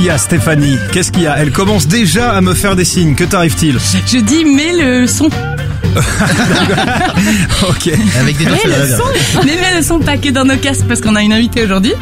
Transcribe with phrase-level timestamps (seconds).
[0.00, 2.86] qu'il y a, Stéphanie Qu'est-ce qu'il y a Elle commence déjà à me faire des
[2.86, 3.14] signes.
[3.14, 5.28] Que t'arrive-t-il Je dis, mets le son.
[7.68, 7.90] Ok.
[8.18, 9.02] Avec des Mets le son.
[9.44, 11.92] Mais mets le son pas que dans nos casques parce qu'on a une invitée aujourd'hui.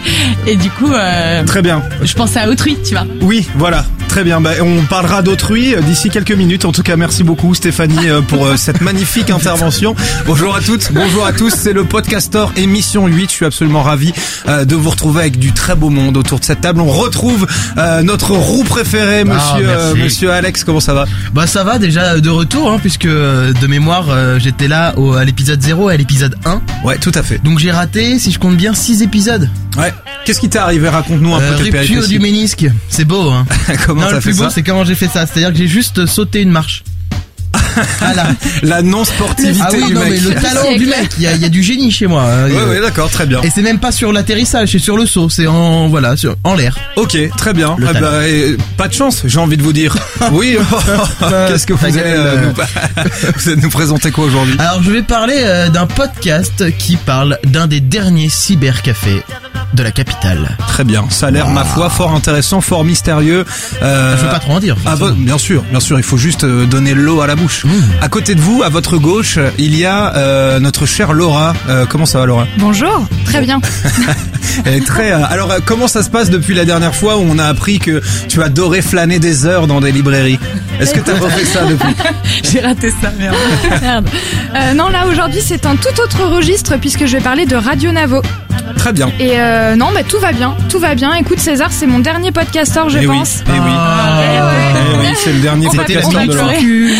[0.46, 1.82] Et du coup, euh, Très bien.
[2.03, 3.07] je pensais à autrui, tu vois.
[3.22, 3.84] Oui, voilà.
[4.19, 4.41] Très bien.
[4.41, 6.64] Bah, on parlera d'autrui euh, d'ici quelques minutes.
[6.64, 9.95] En tout cas, merci beaucoup Stéphanie euh, pour euh, cette magnifique intervention.
[10.26, 11.54] Bonjour à toutes, bonjour à tous.
[11.54, 13.31] C'est le Podcaster émission 8.
[13.31, 14.12] Je suis absolument ravi
[14.49, 16.81] de vous retrouver avec du très beau monde autour de cette table.
[16.81, 17.46] On retrouve
[18.03, 20.03] notre roux préféré, monsieur, euh, merci.
[20.03, 20.64] monsieur Alex.
[20.64, 21.04] Comment ça va?
[21.32, 24.07] Bah ça va déjà de retour hein, puisque de mémoire
[24.40, 26.61] j'étais là au, à l'épisode 0 et à l'épisode 1.
[26.82, 27.39] Ouais, tout à fait.
[27.45, 29.48] Donc j'ai raté si je compte bien 6 épisodes.
[29.76, 29.93] Ouais.
[30.25, 30.89] Qu'est-ce qui t'est arrivé?
[30.89, 32.67] Raconte-nous un Euh, peu tes rupture du ménisque.
[32.89, 33.47] C'est beau hein.
[33.86, 35.27] Comment non t'as le fait plus beau ça c'est comment j'ai fait ça.
[35.27, 36.83] C'est-à-dire que j'ai juste sauté une marche.
[38.00, 38.27] Voilà.
[38.62, 40.11] La non sportivité Ah oui du non mec.
[40.11, 42.25] mais le talent du mec, il y a, il y a du génie chez moi.
[42.25, 43.41] euh, Ouais, ouais, d'accord, très bien.
[43.42, 46.55] Et c'est même pas sur l'atterrissage, c'est sur le saut, c'est en voilà, sur, en
[46.57, 46.77] l'air.
[46.97, 47.77] Ok, très bien.
[47.79, 49.97] Eh ben, eh, pas de chance, j'ai envie de vous dire.
[50.33, 50.57] Oui.
[51.48, 52.51] Qu'est-ce que vous allez, euh,
[52.97, 53.05] euh.
[53.47, 54.57] nous, nous présenter quoi aujourd'hui?
[54.59, 59.23] Alors je vais parler euh, d'un podcast qui parle d'un des derniers cybercafés
[59.75, 60.56] de la capitale.
[60.69, 61.05] Très bien.
[61.11, 63.45] Ça a l'air, ma foi, fort intéressant, fort mystérieux.
[63.83, 64.77] Euh, Je veux pas trop en dire.
[64.87, 65.25] à vo- forcément.
[65.25, 67.64] bien sûr, bien sûr, il faut juste euh, donner l'eau à la bouche.
[67.64, 67.70] Mmh.
[68.03, 71.55] À côté de vous, à votre gauche, il y a euh, notre chère Laura.
[71.69, 72.47] Euh, comment ça va, Laura?
[72.59, 73.61] Bonjour, très bien.
[74.86, 75.12] Très.
[75.12, 77.78] euh, alors, euh, comment ça se passe depuis la dernière fois où on a appris
[77.78, 80.39] que tu adorais flâner des heures dans des librairies?
[80.80, 81.95] Est-ce que t'as refait ça depuis?
[82.45, 83.34] J'ai raté ça, merde.
[83.83, 84.08] Merde.
[84.55, 87.92] Euh, non, là aujourd'hui c'est un tout autre registre puisque je vais parler de Radio
[87.92, 88.22] Navo.
[88.77, 89.08] Très bien.
[89.19, 91.14] Et euh, non, bah tout va bien, tout va bien.
[91.14, 93.42] Écoute César, c'est mon dernier podcaster, je Eh oui, pense.
[93.47, 93.58] eh oui.
[94.20, 96.16] Eh oui, c'est le dernier podcast de.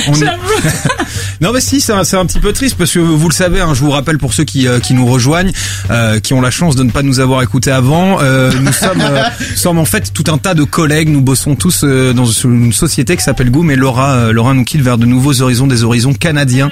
[0.09, 0.13] On
[1.41, 3.61] Non mais si, c'est un, c'est un petit peu triste parce que vous le savez,
[3.61, 5.53] hein, je vous rappelle pour ceux qui, euh, qui nous rejoignent,
[5.91, 9.01] euh, qui ont la chance de ne pas nous avoir écoutés avant, euh, nous sommes,
[9.01, 12.25] euh, nous sommes en fait tout un tas de collègues, nous bossons tous euh, dans
[12.27, 15.69] une société qui s'appelle Goom et Laura, euh, Laura nous quitte vers de nouveaux horizons,
[15.69, 16.71] des horizons canadiens.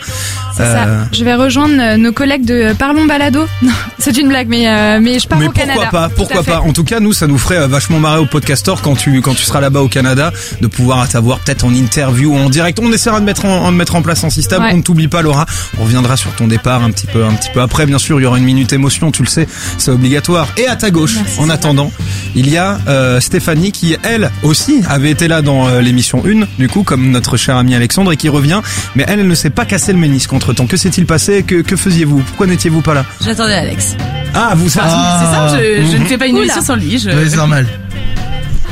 [0.57, 1.09] C'est Euh, ça.
[1.13, 3.47] Je vais rejoindre euh, nos collègues de Parlons Balado.
[3.63, 5.89] Non, c'est une blague, mais euh, mais je pars mais au pourquoi Canada.
[5.91, 6.51] pas Tout Pourquoi fait.
[6.51, 9.21] pas En tout cas, nous, ça nous ferait euh, vachement marrer au podcaster quand tu
[9.23, 12.79] quand tu seras là-bas au Canada, de pouvoir t'avoir peut-être en interview ou en direct.
[12.83, 14.63] On essaiera de mettre en, de mettre en place un système.
[14.63, 14.71] Ouais.
[14.73, 15.47] On ne t'oublie pas, Laura.
[15.79, 17.87] On reviendra sur ton départ un petit peu un petit peu après.
[17.87, 19.47] Bien sûr, il y aura une minute émotion, tu le sais,
[19.79, 20.49] c'est obligatoire.
[20.57, 21.91] Et à ta gauche, en attendant,
[22.35, 26.47] il y a euh, Stéphanie qui elle aussi avait été là dans euh, l'émission 1
[26.59, 28.61] du coup comme notre cher ami Alexandre et qui revient.
[28.95, 30.67] Mais elle, elle ne s'est pas cassé le ménisque entre temps.
[30.67, 31.43] Que s'est-il passé?
[31.43, 32.19] Que que faisiez-vous?
[32.21, 33.05] Pourquoi n'étiez-vous pas là?
[33.25, 33.97] J'attendais Alex.
[34.35, 36.45] Ah, vous C'est ça, je, je ne fais pas une Oula.
[36.45, 36.99] émission sans lui.
[36.99, 37.67] Je, Ouais, c'est normal.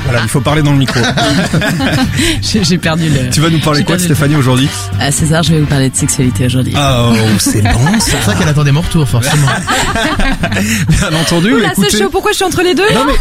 [0.04, 1.00] Voilà, il faut parler dans le micro.
[2.42, 3.30] j'ai perdu le.
[3.30, 4.68] Tu vas nous parler quoi de Stéphanie aujourd'hui
[5.00, 6.74] Ah, César, je vais vous parler de sexualité aujourd'hui.
[6.76, 7.70] Ah, oh, c'est bon.
[8.00, 9.46] C'est ça qu'elle attendait mon retour, forcément.
[10.88, 11.54] Bien entendu.
[11.54, 12.10] Oula, écoutez, c'est chaud.
[12.10, 13.14] Pourquoi je suis entre les deux Non mais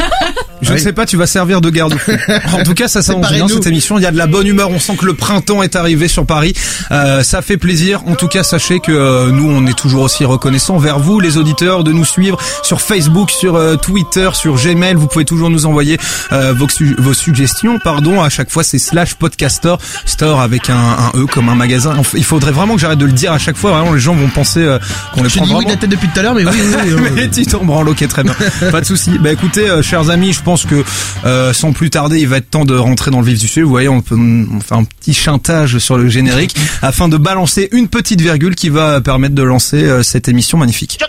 [0.61, 0.81] je ne Oui.
[0.81, 2.11] sais pas, tu vas servir de garde-fou.
[2.53, 3.97] En tout cas, ça s'annonce bien cette émission.
[3.97, 4.69] Il y a de la bonne humeur.
[4.69, 6.53] On sent que le printemps est arrivé sur Paris.
[6.91, 8.01] Euh, ça fait plaisir.
[8.07, 11.37] En tout cas, sachez que euh, nous, on est toujours aussi reconnaissants vers vous, les
[11.37, 14.95] auditeurs, de nous suivre sur Facebook, sur euh, Twitter, sur Gmail.
[14.95, 15.97] Vous pouvez toujours nous envoyer
[16.31, 17.79] euh, vos, su- vos suggestions.
[17.79, 18.21] Pardon.
[18.21, 19.75] À chaque fois, c'est slash podcaster
[20.05, 21.95] store avec un, un e comme un magasin.
[22.15, 23.71] Il faudrait vraiment que j'arrête de le dire à chaque fois.
[23.71, 24.79] Vraiment, les gens vont penser euh,
[25.13, 26.51] qu'on les Je prend oui vraiment de la tête depuis tout à l'heure, mais oui,
[26.53, 27.09] oui, oui, oui.
[27.15, 28.35] mais tu t'en branles, ok, très bien.
[28.71, 29.17] Pas de souci.
[29.19, 30.83] Bah écoutez, euh, chers amis, je pense que
[31.25, 33.61] euh, sans plus tarder, il va être temps de rentrer dans le vif du sujet.
[33.61, 37.69] Vous voyez, on peut on fait un petit chantage sur le générique afin de balancer
[37.71, 40.99] une petite virgule qui va permettre de lancer euh, cette émission magnifique.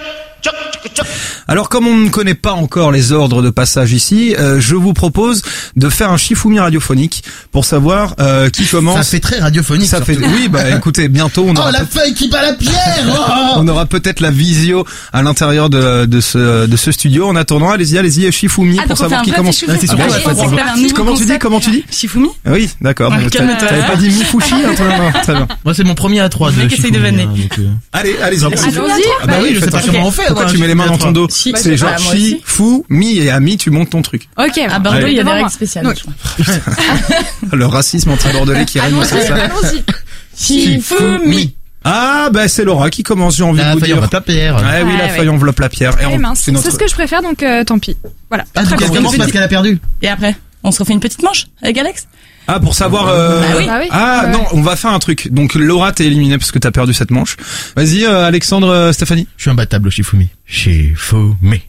[1.46, 4.92] Alors comme on ne connaît pas encore les ordres de passage ici, euh, je vous
[4.92, 5.42] propose
[5.76, 7.22] de faire un chifoumi radiophonique
[7.52, 8.96] pour savoir euh, qui commence.
[8.96, 9.88] Ça fait très radiophonique.
[9.88, 13.04] Ça fait oui bah écoutez bientôt on Oh aura la feuille qui bat la pierre
[13.08, 17.26] oh on aura peut-être la visio à l'intérieur de, de ce de ce studio.
[17.28, 19.64] En attendant, allez-y, allez-y, Shifumi Ah, pour savoir qui commence.
[19.68, 21.38] Ah, ouais, Comment tu dis.
[21.38, 23.12] Comment tu dis Shifumi Oui, d'accord.
[23.12, 23.68] Ouais, calme-toi.
[23.68, 25.48] T'avais pas dit Mifushi hein, toi, non, Très bien.
[25.64, 27.22] Moi c'est mon premier A3 de mec essaye de Shifumi, vanner.
[27.24, 27.68] hein, euh.
[27.92, 28.44] Allez, allez-y.
[28.44, 30.33] Ah bah oui, je sais pas comment on fait.
[30.34, 31.52] Pourquoi tu mets les mains dans ton dos Si.
[31.56, 34.28] C'est genre chi, fou, mi et ami, tu montes ton truc.
[34.38, 34.58] Ok.
[34.58, 35.10] À Bordeaux, Allez.
[35.12, 35.86] il y a des règles spéciales.
[37.52, 39.34] Le racisme anti-bordelais qui règne, c'est ça.
[39.34, 39.84] Allons-y.
[40.36, 41.54] Shifumi.
[41.86, 43.98] Ah, bah c'est Laura qui commence, j'ai envie de vous dire.
[43.98, 44.56] en va la pierre.
[44.56, 45.92] Ah oui, la Ouais, feuille enveloppe la pierre.
[46.00, 46.64] Et Eh on- mince, c'est notre...
[46.64, 47.96] c'est ce que je préfère, donc euh, tant pis.
[48.30, 48.44] Voilà.
[48.54, 49.78] Ah, donc elle commence parce qu'elle a perdu.
[50.00, 52.06] Et après, on se refait une petite manche avec Alex?
[52.46, 53.08] Ah, pour savoir...
[53.08, 53.40] Euh...
[53.40, 53.66] Bah oui.
[53.66, 53.88] Bah oui.
[53.90, 54.32] Ah Ouais.
[54.32, 55.28] non, on va faire un truc.
[55.32, 57.36] Donc Laura, t'es éliminée parce que t'as perdu cette manche.
[57.76, 59.26] Vas-y, euh, Alexandre, euh, Stéphanie.
[59.36, 60.28] Je suis imbattable au Shifumi.
[60.44, 61.62] Shifumi.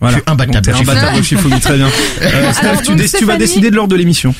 [0.00, 0.16] Voilà.
[0.18, 0.90] Je suis imbattable, Shifumi.
[0.90, 1.88] imbattable au Shifumi, très bien.
[2.22, 4.34] Euh, Steph, Alors, tu, déc- tu vas Stéphanie- décider de l'ordre de l'émission.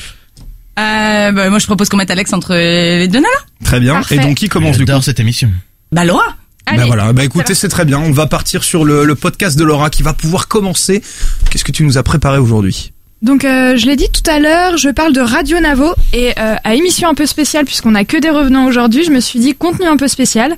[0.79, 3.27] euh, bah, Moi, je propose qu'on mette Alex entre les deux nanas.
[3.63, 3.95] Très bien.
[3.95, 4.15] Parfait.
[4.15, 5.51] Et donc qui commence du coup J'adore cette émission.
[5.91, 6.23] Bah, Laura
[6.65, 6.77] Allez.
[6.77, 7.99] Bah voilà, bah écoutez, c'est très bien.
[7.99, 11.03] On va partir sur le, le podcast de Laura qui va pouvoir commencer.
[11.49, 12.92] Qu'est-ce que tu nous as préparé aujourd'hui?
[13.23, 16.55] Donc euh, je l'ai dit tout à l'heure, je parle de Radio Navo et euh,
[16.61, 19.53] à émission un peu spéciale puisqu'on a que des revenants aujourd'hui, je me suis dit
[19.53, 20.57] contenu un peu spécial.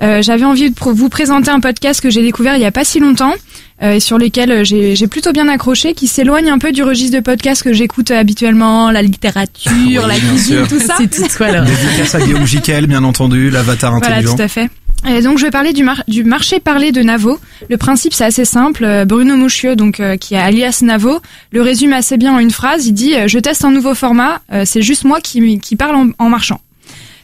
[0.00, 2.84] Euh, J'avais envie de vous présenter un podcast que j'ai découvert il y a pas
[2.84, 3.34] si longtemps
[3.82, 7.16] euh, et sur lequel j'ai j'ai plutôt bien accroché, qui s'éloigne un peu du registre
[7.16, 10.68] de podcast que j'écoute habituellement, la littérature, Oui, la cuisine, sûr.
[10.68, 10.94] tout ça.
[10.96, 11.64] C'est tout quoi alors.
[11.64, 14.36] Dédicace à Guillaume Jiquel, bien entendu, l'avatar Voilà, intelligent.
[14.36, 14.70] tout à fait.
[15.06, 17.38] Et donc je vais parler du, mar- du marché parlé de Navo.
[17.68, 18.84] Le principe c'est assez simple.
[18.84, 21.20] Euh, Bruno Mouchieux, donc euh, qui est alias Navo,
[21.52, 22.86] le résume assez bien en une phrase.
[22.86, 24.40] Il dit euh, je teste un nouveau format.
[24.52, 26.60] euh, c'est juste moi qui, qui parle en, en marchant.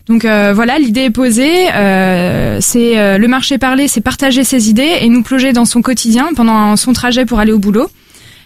[0.06, 1.73] Donc euh, voilà, l'idée est posée.
[1.73, 5.81] euh, c'est euh, le marché parlé, c'est partager ses idées et nous plonger dans son
[5.82, 7.88] quotidien pendant son trajet pour aller au boulot.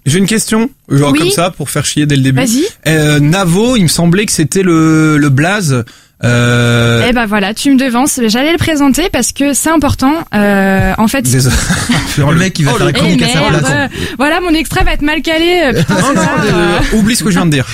[0.06, 1.18] J'ai une question, genre Oui.
[1.18, 2.38] comme ça, pour faire chier dès le début.
[2.40, 2.64] Vas-y.
[2.86, 5.82] Euh, Navo, il me semblait que c'était le, le blaze.
[6.24, 8.18] Euh, Eh ben voilà, tu me devances.
[8.26, 10.12] J'allais le présenter parce que c'est important.
[10.34, 11.54] Euh, en fait, désolé.
[12.18, 13.90] Le mec, il va Oh, faire la chronique à sa place.
[14.18, 15.62] voilà, mon extrait va être mal calé.
[15.74, 16.78] euh, putain, Non, c'est non, ça, euh.
[16.92, 17.66] euh, oublie ce que je viens de dire.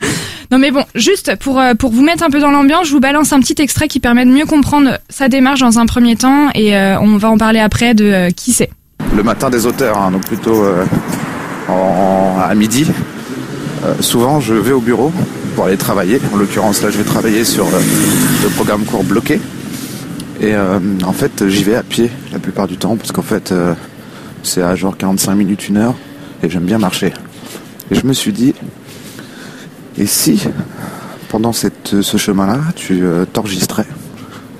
[0.50, 3.34] Non mais bon, juste pour pour vous mettre un peu dans l'ambiance, je vous balance
[3.34, 6.74] un petit extrait qui permet de mieux comprendre sa démarche dans un premier temps et
[6.74, 8.70] euh, on va en parler après de euh, qui c'est.
[9.14, 10.86] le matin des auteurs, hein, donc plutôt euh,
[11.68, 12.86] en- à midi.
[13.84, 15.12] Euh, souvent, je vais au bureau
[15.66, 16.20] aller travailler.
[16.32, 17.80] En l'occurrence, là, je vais travailler sur euh,
[18.42, 19.40] le programme court bloqué.
[20.40, 23.50] Et euh, en fait, j'y vais à pied la plupart du temps, parce qu'en fait,
[23.52, 23.74] euh,
[24.42, 25.94] c'est à genre 45 minutes, une heure,
[26.42, 27.12] et j'aime bien marcher.
[27.90, 28.54] Et je me suis dit,
[29.96, 30.44] et si,
[31.28, 33.02] pendant cette, ce chemin-là, tu
[33.32, 33.86] t'enregistrais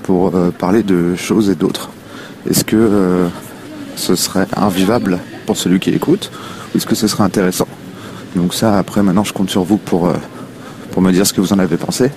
[0.03, 1.91] pour parler de choses et d'autres?
[2.49, 3.29] Est-ce que
[3.95, 6.31] ce serait invivable pour celui qui écoute
[6.73, 7.67] ou est-ce que ce serait intéressant?
[8.35, 10.11] Donc ça, après, maintenant, je compte sur vous pour,
[10.99, 12.11] pour me dire ce que vous en avez pensé.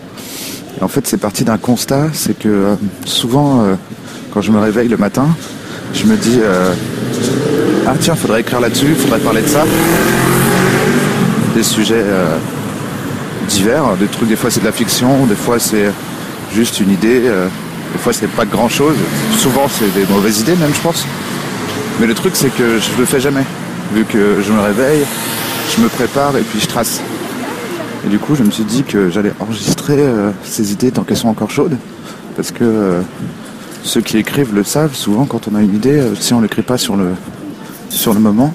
[0.80, 2.74] En fait, c'est parti d'un constat, c'est que euh,
[3.04, 3.74] souvent, euh,
[4.34, 5.28] quand je me réveille le matin,
[5.94, 6.74] je me dis, euh,
[7.86, 9.64] ah tiens, faudrait écrire là-dessus, faudrait parler de ça.
[11.54, 12.04] Des sujets
[13.48, 15.92] divers, des trucs, des fois c'est de la fiction, des fois c'est
[16.52, 18.96] juste une idée, des fois c'est pas grand-chose,
[19.38, 21.06] souvent c'est des mauvaises idées même, je pense.
[22.00, 23.44] Mais le truc, c'est que je le fais jamais.
[23.94, 25.04] Vu que je me réveille,
[25.76, 27.00] je me prépare et puis je trace.
[28.04, 31.16] Et du coup, je me suis dit que j'allais enregistrer euh, ces idées tant qu'elles
[31.16, 31.76] sont encore chaudes.
[32.36, 33.00] Parce que euh,
[33.84, 36.62] ceux qui écrivent le savent, souvent quand on a une idée, euh, si on l'écrit
[36.62, 37.12] pas sur le,
[37.90, 38.54] sur le moment,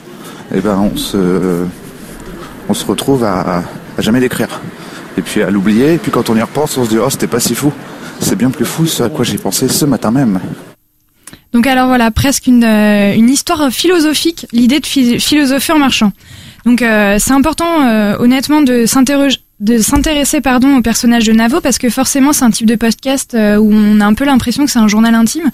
[0.53, 1.63] eh ben on se,
[2.67, 3.63] on se retrouve à,
[3.97, 4.49] à jamais l'écrire.
[5.17, 7.27] Et puis à l'oublier, et puis quand on y repense, on se dit oh c'était
[7.27, 7.71] pas si fou.
[8.19, 10.39] C'est bien plus fou ce à quoi j'ai pensé ce matin même.
[11.53, 16.11] Donc alors voilà, presque une, une histoire philosophique, l'idée de phi- philosopher en marchant.
[16.67, 21.61] Donc euh, c'est important euh, honnêtement de s'interroger de s'intéresser pardon au personnage de Navo
[21.61, 24.65] parce que forcément c'est un type de podcast euh, où on a un peu l'impression
[24.65, 25.49] que c'est un journal intime.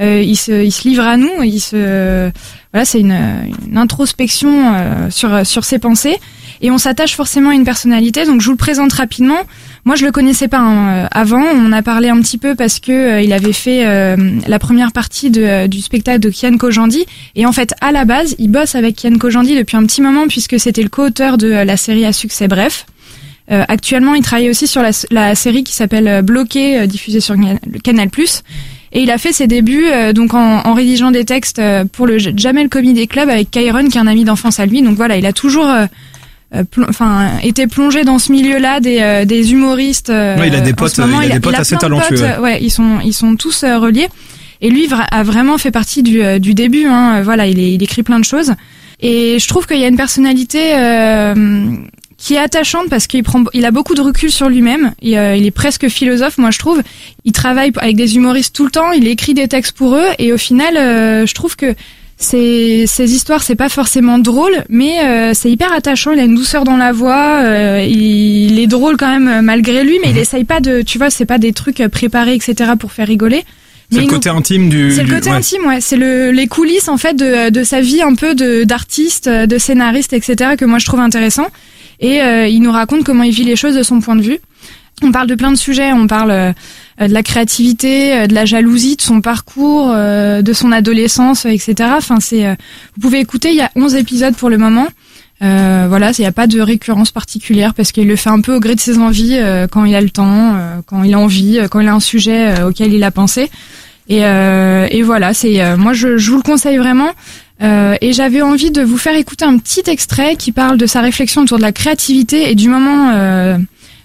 [0.00, 2.32] Euh, il se il se livre à nous, il se
[2.72, 3.16] voilà, c'est une,
[3.64, 6.18] une introspection euh, sur sur ses pensées
[6.60, 8.24] et on s'attache forcément à une personnalité.
[8.24, 9.38] Donc je vous le présente rapidement.
[9.86, 11.40] Moi, je le connaissais pas hein, euh, avant.
[11.40, 14.16] On a parlé un petit peu parce que euh, il avait fait euh,
[14.48, 17.06] la première partie de, euh, du spectacle de Kian Kojandi.
[17.36, 20.26] Et en fait, à la base, il bosse avec Kian Kojandi depuis un petit moment
[20.26, 22.84] puisque c'était le co-auteur de euh, la série à succès Bref.
[23.48, 28.08] Actuellement, il travaille aussi sur la, la série qui s'appelle Bloqué, diffusée sur le Canal+.
[28.90, 31.62] Et il a fait ses débuts donc en, en rédigeant des textes
[31.92, 34.82] pour le Jamel Comedy Club avec Kyron, qui est un ami d'enfance à lui.
[34.82, 35.68] Donc voilà, il a toujours
[36.88, 40.10] enfin été plongé dans ce milieu-là des, euh, des humoristes.
[40.10, 41.20] euh, Ouais, il a des potes, moment.
[41.22, 43.78] il a des potes assez talentueux, potes, euh, ouais, ils sont ils sont tous euh,
[43.78, 44.08] reliés.
[44.62, 46.86] Et lui a vraiment fait partie du, euh, du début.
[46.86, 47.20] Hein.
[47.22, 48.54] Voilà, il, est, il écrit plein de choses.
[49.00, 51.34] Et je trouve qu'il y a une personnalité euh,
[52.16, 54.94] qui est attachante parce qu'il prend, il a beaucoup de recul sur lui-même.
[55.02, 56.80] Et, euh, il est presque philosophe, moi je trouve.
[57.26, 58.92] Il travaille avec des humoristes tout le temps.
[58.92, 60.08] Il écrit des textes pour eux.
[60.18, 61.74] Et au final, euh, je trouve que
[62.18, 66.12] ces, ces histoires, c'est pas forcément drôle, mais euh, c'est hyper attachant.
[66.12, 67.40] Il a une douceur dans la voix.
[67.42, 70.80] euh, il, il est drôle quand même euh, malgré lui, mais il essaye pas de,
[70.82, 72.72] tu vois, c'est pas des trucs euh, préparés, etc.
[72.78, 73.44] pour faire rigoler.
[73.90, 74.90] C'est Mais le nous- côté intime du.
[74.92, 75.36] c'est le côté ouais.
[75.36, 75.80] intime, ouais.
[75.80, 79.58] C'est le, les coulisses en fait de, de sa vie un peu de d'artiste, de
[79.58, 80.52] scénariste, etc.
[80.58, 81.46] que moi je trouve intéressant.
[82.00, 84.38] Et euh, il nous raconte comment il vit les choses de son point de vue.
[85.02, 85.92] On parle de plein de sujets.
[85.92, 86.52] On parle euh,
[87.00, 91.90] de la créativité, euh, de la jalousie, de son parcours, euh, de son adolescence, etc.
[91.96, 92.56] Enfin, c'est.
[92.96, 93.50] vous pouvez écouter.
[93.50, 94.86] Il y a 11 épisodes pour le moment.
[95.40, 98.60] Voilà, il n'y a pas de récurrence particulière parce qu'il le fait un peu au
[98.60, 99.38] gré de ses envies
[99.70, 102.94] quand il a le temps, quand il a envie, quand il a un sujet auquel
[102.94, 103.50] il a pensé.
[104.08, 107.10] Et, et voilà, c'est moi je, je vous le conseille vraiment.
[107.62, 111.00] Euh, et j'avais envie de vous faire écouter un petit extrait qui parle de sa
[111.00, 113.56] réflexion autour de la créativité et du moment euh,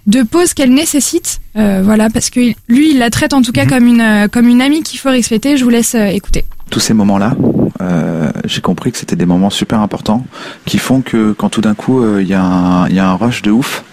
[0.07, 1.39] de pause qu'elle nécessite.
[1.55, 4.47] Euh, voilà, parce que lui, il la traite en tout cas comme une euh, comme
[4.47, 5.57] une amie qu'il faut respecter.
[5.57, 6.45] Je vous laisse euh, écouter.
[6.69, 7.35] tous ces moments-là,
[7.81, 10.25] euh, j'ai compris que c'était des moments super importants
[10.65, 13.15] qui font que quand tout d'un coup il y, a un- il y a un
[13.15, 13.83] rush de ouf,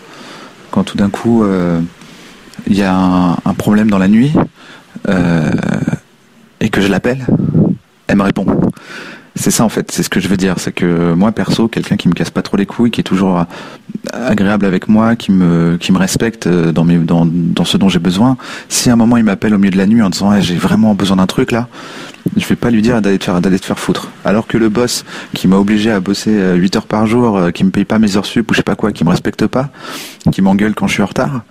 [0.71, 1.45] quand tout d'un coup
[2.67, 4.33] il y a un, un problème dans la nuit
[6.61, 7.27] et que je l'appelle,
[8.07, 8.47] elle me répond.
[9.41, 11.97] C'est ça en fait, c'est ce que je veux dire, c'est que moi perso, quelqu'un
[11.97, 13.45] qui me casse pas trop les couilles, qui est toujours euh,
[14.13, 17.89] agréable avec moi, qui me qui me respecte euh, dans mes dans, dans ce dont
[17.89, 18.37] j'ai besoin.
[18.69, 20.57] Si à un moment il m'appelle au milieu de la nuit en disant Eh, j'ai
[20.57, 21.69] vraiment besoin d'un truc là,
[22.37, 24.11] je vais pas lui dire d'aller te faire d'aller te faire foutre.
[24.25, 25.05] Alors que le boss
[25.35, 28.01] qui m'a obligé à bosser euh, 8 heures par jour, euh, qui me paye pas
[28.01, 29.71] mes heures sup ou je sais pas quoi, qui me respecte pas,
[30.33, 31.43] qui m'engueule quand je suis en retard,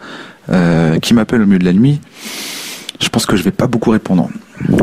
[0.50, 2.02] euh, qui m'appelle au milieu de la nuit,
[3.00, 4.30] je pense que je vais pas beaucoup répondre.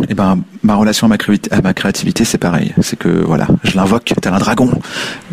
[0.08, 3.46] Et ben ma relation à ma, créativité- à ma créativité c'est pareil, c'est que voilà,
[3.64, 4.70] je l'invoque tel un dragon,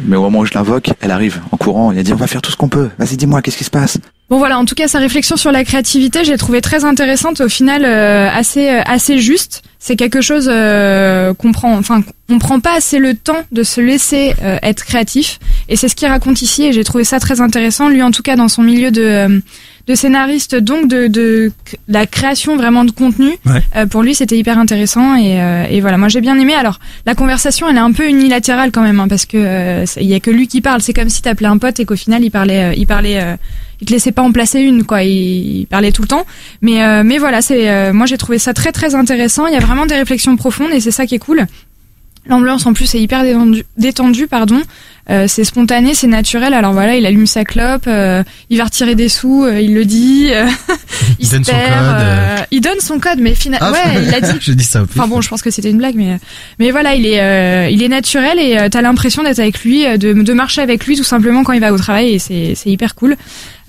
[0.06, 2.28] mais au moment où je l'invoque, elle arrive en courant et elle dit on va
[2.28, 2.90] faire tout ce qu'on peut.
[2.98, 3.98] Vas-y dis-moi qu'est-ce qui se passe?
[4.32, 7.50] Bon voilà, en tout cas sa réflexion sur la créativité, j'ai trouvé très intéressante, au
[7.50, 9.62] final euh, assez euh, assez juste.
[9.78, 13.82] C'est quelque chose euh, qu'on prend, enfin on prend pas assez le temps de se
[13.82, 17.42] laisser euh, être créatif, et c'est ce qu'il raconte ici, et j'ai trouvé ça très
[17.42, 17.90] intéressant.
[17.90, 19.40] Lui en tout cas dans son milieu de euh,
[19.88, 23.32] de scénariste, donc de, de, c- la création vraiment de contenu.
[23.48, 23.62] Ouais.
[23.76, 25.98] Euh, pour lui, c'était hyper intéressant et, euh, et voilà.
[25.98, 26.54] Moi, j'ai bien aimé.
[26.54, 30.06] Alors, la conversation, elle est un peu unilatérale quand même, hein, parce que euh, il
[30.06, 30.82] y a que lui qui parle.
[30.82, 33.36] C'est comme si t'appelais un pote et qu'au final, il parlait, il parlait, euh,
[33.82, 35.04] il te laissait pas en placer une, quoi.
[35.04, 36.26] Il, parlait tout le temps.
[36.62, 39.48] Mais, euh, mais voilà, c'est, euh, moi, j'ai trouvé ça très, très intéressant.
[39.48, 41.46] Il y a vraiment des réflexions profondes et c'est ça qui est cool.
[42.28, 44.62] L'ambiance en plus est hyper détendue, détendue pardon.
[45.10, 46.54] Euh, c'est spontané, c'est naturel.
[46.54, 49.84] Alors voilà, il allume sa clope, euh, il va retirer des sous, euh, il le
[49.86, 50.30] dit.
[50.32, 50.48] euh,
[51.20, 51.62] Il se donne son code,
[52.00, 54.38] euh, il donne son code, mais finalement, Ah, ouais, il a dit.
[54.40, 54.86] je dis ça au.
[54.86, 56.20] Enfin bon, je pense que c'était une blague, mais
[56.60, 59.86] mais voilà, il est euh, il est naturel et euh, t'as l'impression d'être avec lui,
[59.86, 62.54] euh, de de marcher avec lui tout simplement quand il va au travail et c'est
[62.56, 63.18] c'est hyper cool.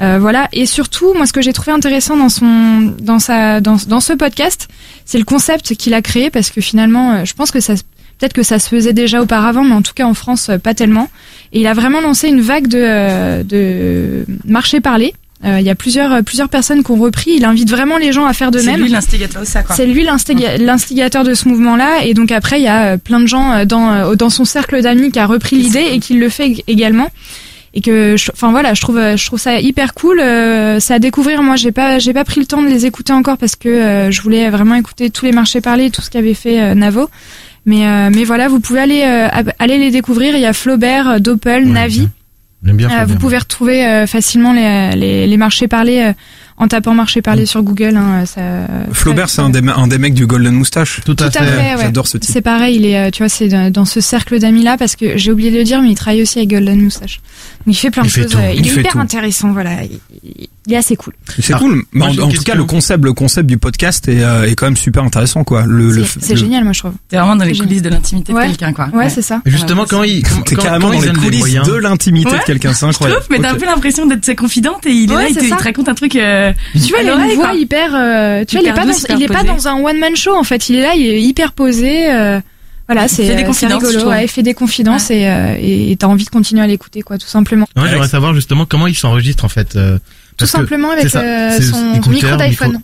[0.01, 3.77] Euh, voilà et surtout moi ce que j'ai trouvé intéressant dans son dans sa dans
[3.89, 4.69] dans ce podcast,
[5.07, 7.75] c'est le concept qu'il a créé parce que finalement, euh, je pense que ça
[8.23, 10.75] peut-être que ça se faisait déjà auparavant, mais en tout cas en France euh, pas
[10.75, 11.09] tellement.
[11.53, 15.13] Et il a vraiment lancé une vague de euh, de marché parlé.
[15.45, 17.33] Euh, Il y a plusieurs plusieurs personnes qui ont repris.
[17.37, 18.83] Il invite vraiment les gens à faire de C'est même.
[18.83, 19.65] lui l'instigateur de ça.
[19.75, 23.27] C'est lui l'instiga- l'instigateur de ce mouvement-là, et donc après il y a plein de
[23.27, 26.63] gens dans dans son cercle d'amis qui a repris l'idée et qui le fait ég-
[26.69, 27.09] également.
[27.75, 30.21] Et que, enfin voilà, je trouve je trouve ça hyper cool.
[30.21, 31.43] euh, c'est à découvrir.
[31.43, 34.11] Moi, j'ai pas j'ai pas pris le temps de les écouter encore parce que euh,
[34.13, 37.09] je voulais vraiment écouter tous les marchés parler, tout ce qu'avait fait Navo.
[37.67, 39.29] Mais euh, mais voilà, vous pouvez aller euh,
[39.59, 40.35] aller les découvrir.
[40.35, 42.09] Il y a Flaubert, euh, Doppel, Ouais, Navi.
[42.65, 42.87] J'aime bien.
[42.89, 43.07] Euh, Fabien.
[43.15, 46.13] vous pouvez retrouver euh, facilement les, les, les marchés parlés euh,
[46.57, 47.97] en tapant marché parlé sur Google.
[47.97, 48.41] Hein, ça,
[48.93, 51.01] Flaubert, c'est un des, un des mecs du Golden Moustache.
[51.05, 51.47] Tout à Tout à fait.
[51.47, 51.83] fait, ouais.
[51.83, 52.31] J'adore ce type.
[52.33, 55.17] C'est pareil, il est, euh, tu vois, c'est dans ce cercle d'amis là parce que
[55.17, 57.21] j'ai oublié de le dire, mais il travaille aussi avec Golden Moustache.
[57.67, 58.33] Donc il fait plein Il de fait choses.
[58.33, 58.39] tout.
[58.55, 58.99] il, Il est hyper tout.
[59.01, 59.71] intéressant, voilà.
[60.25, 61.13] Il, il- est assez cool.
[61.39, 61.83] C'est Ah, cool.
[61.93, 64.67] Mais moi, en, tout cas, le concept, le concept du podcast est, euh, est quand
[64.67, 65.65] même super intéressant, quoi.
[65.67, 66.93] Le, C'est génial, moi je trouve.
[67.09, 68.45] T'es vraiment dans les coulisses de l'intimité Ouais.
[68.45, 68.89] de quelqu'un, quoi.
[68.93, 69.41] Ouais, c'est ça.
[69.47, 72.39] Justement, quand il, T'es carrément quand dans les coulisses de l'intimité Ouais.
[72.39, 73.27] de quelqu'un, c'est Je trouve, incroyable.
[73.31, 75.43] mais t'as un peu l'impression d'être sa confidente et il est Ouais, là, il te,
[75.45, 75.57] il ça.
[75.57, 76.17] te raconte un truc.
[76.17, 77.55] euh, Tu vois, il a une l'oreille, voix quoi.
[77.55, 77.91] hyper.
[77.95, 79.55] euh, tu vois, il est pas dans, il est hyper pas posée.
[79.65, 80.69] dans un one man show en fait.
[80.69, 82.07] Il est là, il est hyper posé.
[82.89, 84.09] voilà, c'est rigolo.
[84.09, 85.23] Ouais, il fait des confidences et
[85.93, 87.67] et t'as envie de continuer à l'écouter, quoi, tout simplement.
[87.77, 89.77] Ouais, j'aimerais savoir justement comment il s'enregistre en fait.
[90.43, 92.81] Tout simplement avec euh, son micro d'iPhone.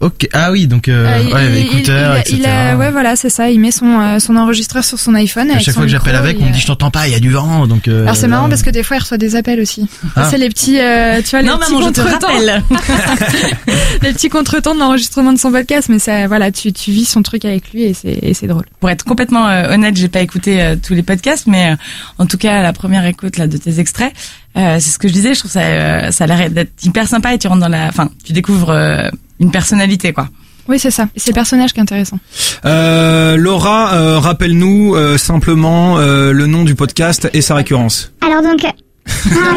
[0.00, 0.28] Ok.
[0.32, 2.36] Ah oui, donc euh, Euh, ouais, il- écouteur, il- etc.
[2.40, 3.50] il a- ouais, voilà, c'est ça.
[3.50, 5.50] Il met son, euh, son enregistreur sur son iPhone.
[5.50, 7.16] à chaque son fois que j'appelle avec, on me dit je t'entends pas, il y
[7.16, 7.86] a du vent, donc.
[7.86, 9.86] euh, Alors c'est marrant parce que des fois il reçoit des appels aussi.
[10.16, 10.28] Ah.
[10.30, 12.28] C'est les petits, euh, tu vois, les Non, petits maman, contretemps,
[14.02, 15.88] les petits contretemps de l'enregistrement de son podcast.
[15.90, 18.64] Mais ça, voilà, tu, tu vis son truc avec lui et c'est, et c'est drôle.
[18.80, 21.76] Pour être complètement euh, honnête, j'ai pas écouté euh, tous les podcasts, mais euh,
[22.18, 24.12] en tout cas, la première écoute là de tes extraits,
[24.56, 25.34] euh, c'est ce que je disais.
[25.34, 27.86] Je trouve ça, euh, ça a l'air d'être hyper sympa et tu rentres dans la,
[27.88, 29.08] enfin, tu découvres euh,
[29.40, 30.28] une personnalité, quoi.
[30.68, 31.08] Oui, c'est ça.
[31.16, 32.18] C'est le personnage qui est intéressant.
[32.64, 38.12] Euh, Laura, euh, rappelle-nous euh, simplement euh, le nom du podcast et sa récurrence.
[38.24, 38.60] Alors donc...
[38.64, 38.70] Ah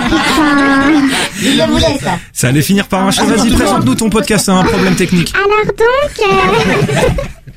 [0.10, 1.10] putain
[1.40, 2.02] Je vous laisse.
[2.32, 3.24] Ça allait finir par un chat.
[3.26, 5.34] Vas-y, présente-nous ton podcast, c'est un problème technique.
[5.36, 6.28] Alors donc...
[6.28, 7.10] euh,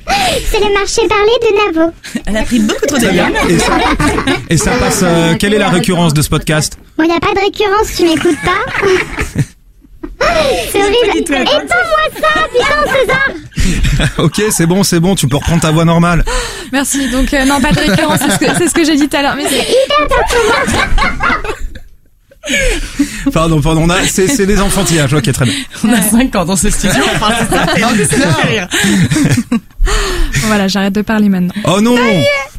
[0.51, 1.91] C'est le marché parlé de Navo.
[2.25, 3.29] Elle a pris beaucoup trop de bien.
[3.49, 3.77] Et ça,
[4.51, 4.99] et ça passe.
[5.03, 6.77] euh, quelle est la récurrence de ce podcast?
[6.97, 9.41] Bon, y a pas de récurrence, tu m'écoutes pas
[10.19, 11.17] C'est horrible.
[11.17, 13.29] Éteins-moi ça, putain, César
[14.17, 15.15] Ok, c'est bon, c'est bon.
[15.15, 16.23] Tu peux reprendre ta voix normale.
[16.71, 17.09] Merci.
[17.09, 18.19] Donc euh, non, pas de récurrence.
[18.19, 19.35] C'est ce que, c'est ce que j'ai dit tout à l'heure.
[19.35, 19.67] Mais c'est
[23.33, 23.81] Pardon, pardon.
[23.85, 25.13] On a, c'est, c'est des enfantillages.
[25.13, 25.53] Ok, très bien.
[25.83, 27.03] On a 5 ans dans ce studio.
[27.15, 28.09] Enfin, c'est ça.
[28.09, 28.67] c'est- rire.
[30.43, 31.53] Voilà, j'arrête de parler maintenant.
[31.65, 31.95] Oh non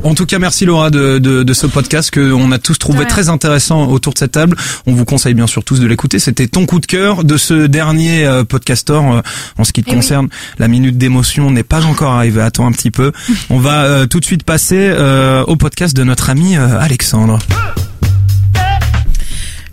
[0.03, 3.01] En tout cas, merci Laura de, de, de ce podcast que on a tous trouvé
[3.01, 3.05] Ouais.
[3.07, 4.57] très intéressant autour de cette table.
[4.87, 6.19] On vous conseille bien sûr tous de l'écouter.
[6.19, 9.21] C'était ton coup de cœur de ce dernier euh, podcaster euh,
[9.59, 9.97] en ce qui te Eh oui.
[9.99, 10.29] concerne.
[10.59, 12.41] La minute d'émotion n'est pas encore arrivée.
[12.43, 13.13] Attends un petit peu.
[13.51, 17.39] On va euh, tout de suite passer euh, au podcast de notre ami euh, Alexandre.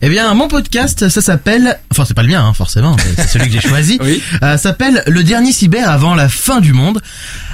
[0.08, 3.28] Eh bien, mon podcast, ça s'appelle, enfin c'est pas le mien, hein, forcément, mais c'est
[3.28, 3.98] celui que j'ai choisi.
[4.06, 4.22] Oui.
[4.44, 7.02] Euh, s'appelle Le dernier cyber avant la fin du monde.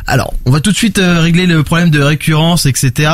[0.05, 3.09] Alors, on va tout de suite euh, régler le problème de récurrence, etc.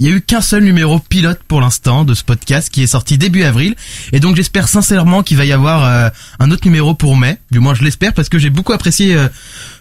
[0.00, 2.86] Il y a eu qu'un seul numéro pilote pour l'instant de ce podcast qui est
[2.86, 3.74] sorti début avril.
[4.12, 7.36] Et donc j'espère sincèrement qu'il va y avoir euh, un autre numéro pour mai.
[7.50, 9.28] Du moins je l'espère parce que j'ai beaucoup apprécié euh,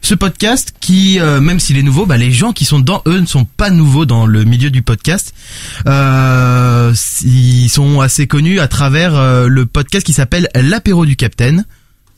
[0.01, 3.21] ce podcast qui, euh, même s'il est nouveau, bah, les gens qui sont dedans, eux,
[3.21, 5.33] ne sont pas nouveaux dans le milieu du podcast.
[5.85, 11.63] Ils sont assez connus à travers le podcast qui s'appelle L'apéro du Capitaine.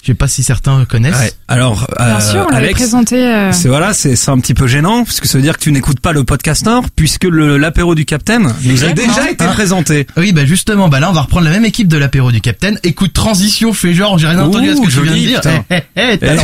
[0.02, 1.16] Je sais pas si certains connaissent.
[1.16, 1.32] Ouais.
[1.48, 3.24] Alors, Bien euh, sûr, on l'avait Alex, présenté.
[3.24, 5.62] euh, c'est voilà, c'est c'est un petit peu gênant parce que ça veut dire que
[5.64, 9.52] tu n'écoutes pas le podcaster puisque le l'apéro du Capitaine nous a déjà été Hein
[9.54, 10.08] présenté.
[10.18, 12.80] Oui, bah justement, bah là on va reprendre la même équipe de l'apéro du Capitaine.
[12.84, 15.42] Écoute, transition, fais genre, j'ai rien entendu à ce que tu viens de dire.
[15.42, 15.64] putain.
[15.70, 16.44] Eh, eh, eh, talent.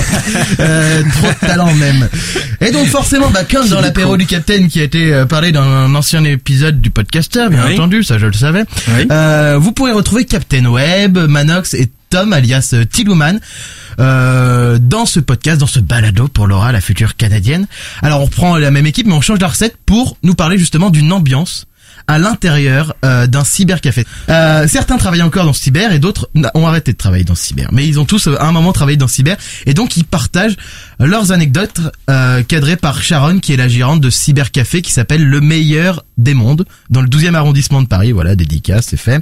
[0.60, 2.08] Euh, trop de talent même.
[2.62, 5.64] Et donc forcément, bah comme dans l'apéro du Capitaine qui a été euh, parlé dans
[5.64, 7.74] un ancien épisode du podcaster, bien Oui.
[7.74, 8.64] entendu, ça je le savais.
[8.90, 9.08] Oui.
[9.12, 13.40] Euh, vous pourrez retrouver Captain Web, Manox et Tom alias euh, Tilouman
[14.00, 17.68] euh, dans ce podcast, dans ce balado pour Laura, la future canadienne.
[18.02, 20.90] Alors on reprend la même équipe mais on change la recette pour nous parler justement
[20.90, 21.67] d'une ambiance
[22.08, 24.06] à l'intérieur euh, d'un cybercafé.
[24.30, 27.44] Euh, certains travaillent encore dans ce cyber et d'autres ont arrêté de travailler dans ce
[27.44, 27.70] cyber.
[27.72, 30.06] Mais ils ont tous euh, à un moment travaillé dans ce cyber et donc ils
[30.06, 30.56] partagent
[31.00, 35.42] leurs anecdotes euh, cadrées par Sharon qui est la gérante de cybercafé qui s'appelle Le
[35.42, 38.12] Meilleur des Mondes dans le 12e arrondissement de Paris.
[38.14, 39.22] Voilà, dédicace, c'est fait.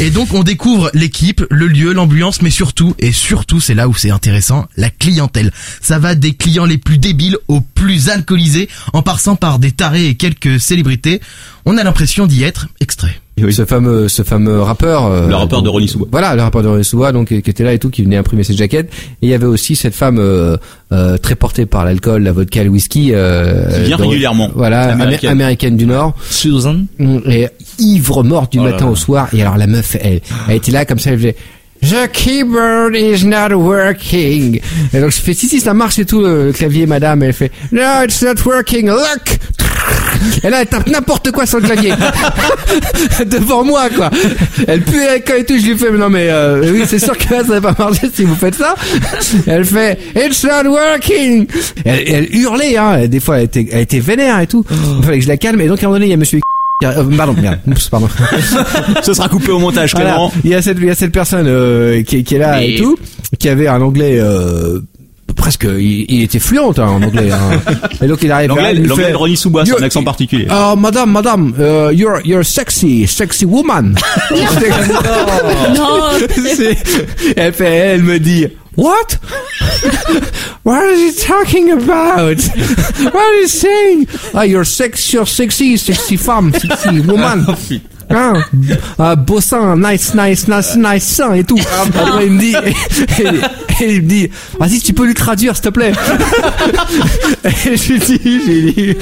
[0.00, 3.94] Et donc on découvre l'équipe, le lieu, l'ambiance, mais surtout, et surtout c'est là où
[3.94, 5.50] c'est intéressant, la clientèle.
[5.80, 10.06] Ça va des clients les plus débiles aux plus alcoolisés, en passant par des tarés
[10.06, 11.20] et quelques célébrités.
[11.64, 11.84] On a
[12.26, 13.16] d'y être extrait.
[13.50, 15.04] Ce fameux, ce fameux rappeur.
[15.06, 16.06] euh, Le rappeur de Ronnie Souba.
[16.10, 18.44] Voilà, le rappeur de Ronnie Souba, donc qui était là et tout, qui venait imprimer
[18.44, 18.90] ses jaquettes.
[19.20, 20.56] Et il y avait aussi cette femme euh,
[20.92, 23.10] euh, très portée par l'alcool, la vodka, le whisky.
[23.12, 24.50] Euh, Qui vient régulièrement.
[24.54, 25.02] Voilà, américaine.
[25.02, 25.30] Américaine.
[25.30, 26.14] américaine du Nord.
[26.30, 26.76] Susan.
[27.26, 28.90] Et ivre morte du Oh là matin là.
[28.92, 29.28] au soir.
[29.34, 31.36] Et alors la meuf, elle, elle était là comme ça, elle faisait.
[31.82, 34.60] The keyboard is not working.
[34.92, 37.52] Et donc je fais si si ça marche et tout le, clavier madame elle fait
[37.70, 39.38] No it's not working look.
[40.42, 41.92] Et là elle tape n'importe quoi sur le clavier
[43.26, 44.10] devant moi quoi.
[44.66, 47.16] Elle pue l'alcool et tout je lui fais mais non mais euh, oui c'est sûr
[47.16, 48.74] que là ça va pas marcher si vous faites ça.
[49.46, 51.46] Elle fait It's not working.
[51.84, 54.64] Elle, hurlait hein des fois elle était elle était vénère et tout.
[54.98, 56.16] Il fallait que je la calme et donc à un moment donné il y a
[56.16, 56.40] Monsieur
[56.84, 58.08] euh, pardon, merde, oups, pardon.
[59.02, 60.10] Ce sera coupé au montage, Voilà.
[60.10, 60.32] Clément.
[60.44, 62.76] Il y a cette, il y a cette personne euh, qui, qui est là et
[62.76, 62.98] tout,
[63.38, 64.80] qui avait un anglais euh,
[65.36, 67.30] presque, il, il était fluent hein, en anglais.
[67.30, 67.60] Hein.
[68.02, 70.46] Et donc il arrive L'anglais, l'anglais de Ronnie Yo- un accent particulier.
[70.50, 73.94] Oh, madame, madame, uh, you're you're sexy, sexy woman.
[75.74, 76.76] Non, C'est-
[77.36, 79.18] elle fait, elle me dit, what?
[80.62, 82.38] What is he talking about?
[83.14, 84.06] What is he saying?
[84.34, 87.44] Ah, you're sex, you're sexy, sexy femme, sexy woman.
[88.08, 88.34] Hein,
[88.98, 91.58] ah, beau sein, nice, nice, nice, nice sein et tout.
[91.82, 92.54] Après, il me dit,
[93.18, 95.92] et, et il me dit, vas-y, tu peux lui traduire, s'il te plaît.
[97.44, 98.96] et je lui dis, j'ai dit,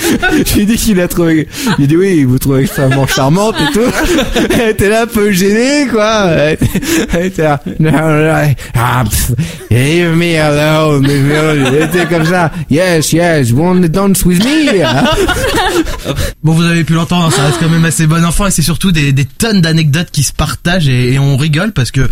[0.47, 3.73] je lui ai dit qu'il a trouvé, il dit oui, vous trouvez extrêmement charmante et
[3.73, 4.51] tout.
[4.59, 6.31] Elle était là un peu gênée, quoi.
[7.13, 9.05] Elle était là, non, non, ah,
[9.71, 11.67] leave me alone, leave me alone.
[11.67, 14.83] Elle était comme ça, yes, yes, wanna dance with me?
[16.43, 18.63] Bon, vous avez pu l'entendre, hein, ça reste quand même assez bon enfant et c'est
[18.63, 22.09] surtout des, des tonnes d'anecdotes qui se partagent et, et on rigole parce que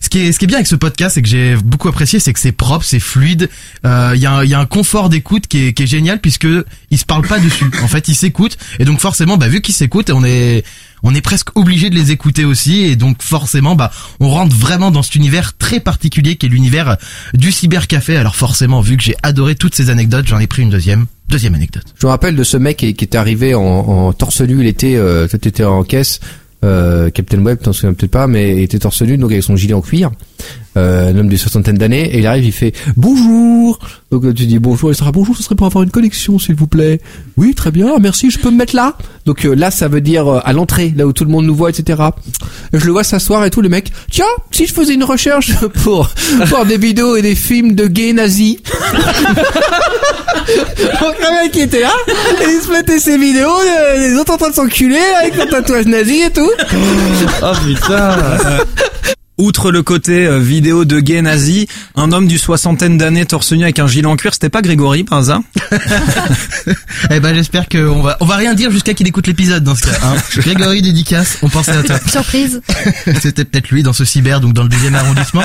[0.00, 2.18] ce qui est, ce qui est bien avec ce podcast, c'est que j'ai beaucoup apprécié,
[2.20, 3.48] c'est que c'est propre, c'est fluide.
[3.86, 6.46] euh, Il y, a, y a un confort d'écoute qui est, qui est génial puisque
[6.90, 7.64] ils se parlent pas dessus.
[7.82, 10.62] En fait, ils s'écoutent et donc forcément, bah, vu qu'ils s'écoutent, on est
[11.06, 14.90] on est presque obligé de les écouter aussi et donc forcément, bah, on rentre vraiment
[14.90, 16.98] dans cet univers très particulier qui est l'univers
[17.32, 18.16] du cybercafé.
[18.18, 21.54] Alors forcément, vu que j'ai adoré toutes ces anecdotes, j'en ai pris une deuxième, deuxième
[21.54, 21.84] anecdote.
[21.96, 25.26] Je me rappelle de ce mec qui, était arrivé en, en torse il était, euh,
[25.26, 26.20] t'étais en caisse,
[26.64, 29.56] euh, Captain Web, t'en souviens peut-être pas, mais il était torse nu, donc avec son
[29.56, 30.10] gilet en cuir,
[30.76, 33.78] euh, un homme d'une soixantaine d'années, et il arrive, il fait bonjour.
[34.10, 36.54] Donc euh, tu dis bonjour, il sera bonjour, ce serait pour avoir une connexion, s'il
[36.54, 37.00] vous plaît.
[37.36, 38.96] Oui, très bien, merci, je peux me mettre là?
[39.26, 41.54] Donc euh, là, ça veut dire euh, à l'entrée, là où tout le monde nous
[41.54, 42.00] voit, etc.
[42.72, 43.90] Et je le vois s'asseoir et tout, le mec.
[44.10, 45.52] Tiens, si je faisais une recherche
[45.82, 46.10] pour
[46.48, 48.58] pour des vidéos et des films de gays nazis.
[51.00, 53.56] Donc le mec qui était là, et il se mettait ses vidéos,
[53.96, 56.50] les autres en train de s'enculer avec leur tatouage nazi et tout.
[57.42, 58.16] Oh putain
[59.36, 61.66] Outre le côté euh, vidéo de gay nazi,
[61.96, 65.02] un homme du soixantaine d'années torse nu avec un gilet en cuir, c'était pas Grégory
[65.04, 65.40] par hasard?
[67.10, 69.82] Eh ben j'espère qu'on va on va rien dire jusqu'à qu'il écoute l'épisode dans ce
[69.82, 69.90] cas.
[70.02, 70.14] Hein.
[70.40, 72.00] Grégory dédicace, on pensait à toi.
[72.10, 72.62] Surprise.
[73.20, 75.42] C'était peut-être lui dans ce cyber, donc dans le deuxième arrondissement.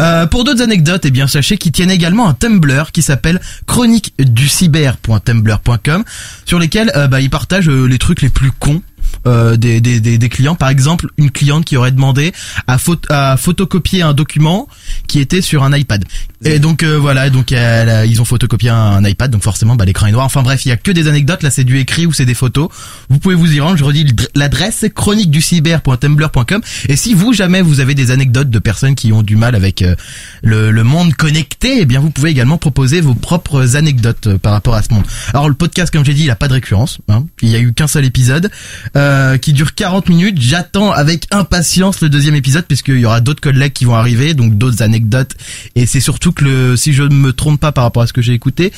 [0.00, 6.04] Euh, pour d'autres anecdotes, eh bien sachez qu'il tiennent également un Tumblr qui s'appelle chroniqueducyber.tumblr.com
[6.46, 8.80] sur lesquels euh, bah, il partage euh, les trucs les plus cons
[9.26, 10.54] euh, des, des, des, des clients.
[10.54, 12.32] Par exemple, une cliente qui aurait demandé
[12.66, 14.68] à, phot- à photocopier un document
[15.06, 16.04] qui était sur un iPad.
[16.44, 20.06] Et donc euh, voilà, donc elle ils ont photocopié un, iPad, donc forcément bah, l'écran
[20.06, 20.26] est noir.
[20.26, 21.42] Enfin bref, il y a que des anecdotes.
[21.42, 22.68] Là, c'est du écrit ou c'est des photos.
[23.08, 23.76] Vous pouvez vous y rendre.
[23.76, 26.60] Je redis l'adresse c'est chroniqueducyber.tumblr.com.
[26.88, 29.82] Et si vous jamais vous avez des anecdotes de personnes qui ont du mal avec
[29.82, 29.94] euh,
[30.42, 34.52] le, le monde connecté, eh bien vous pouvez également proposer vos propres anecdotes euh, par
[34.52, 35.04] rapport à ce monde.
[35.32, 36.98] Alors le podcast, comme j'ai dit, il a pas de récurrence.
[37.08, 37.24] Hein.
[37.42, 38.50] Il y a eu qu'un seul épisode
[38.96, 39.01] euh,
[39.38, 40.40] qui dure 40 minutes.
[40.40, 44.56] J'attends avec impatience le deuxième épisode puisqu'il y aura d'autres collègues qui vont arriver, donc
[44.58, 45.34] d'autres anecdotes.
[45.74, 48.12] Et c'est surtout que le, si je ne me trompe pas par rapport à ce
[48.12, 48.72] que j'ai écouté,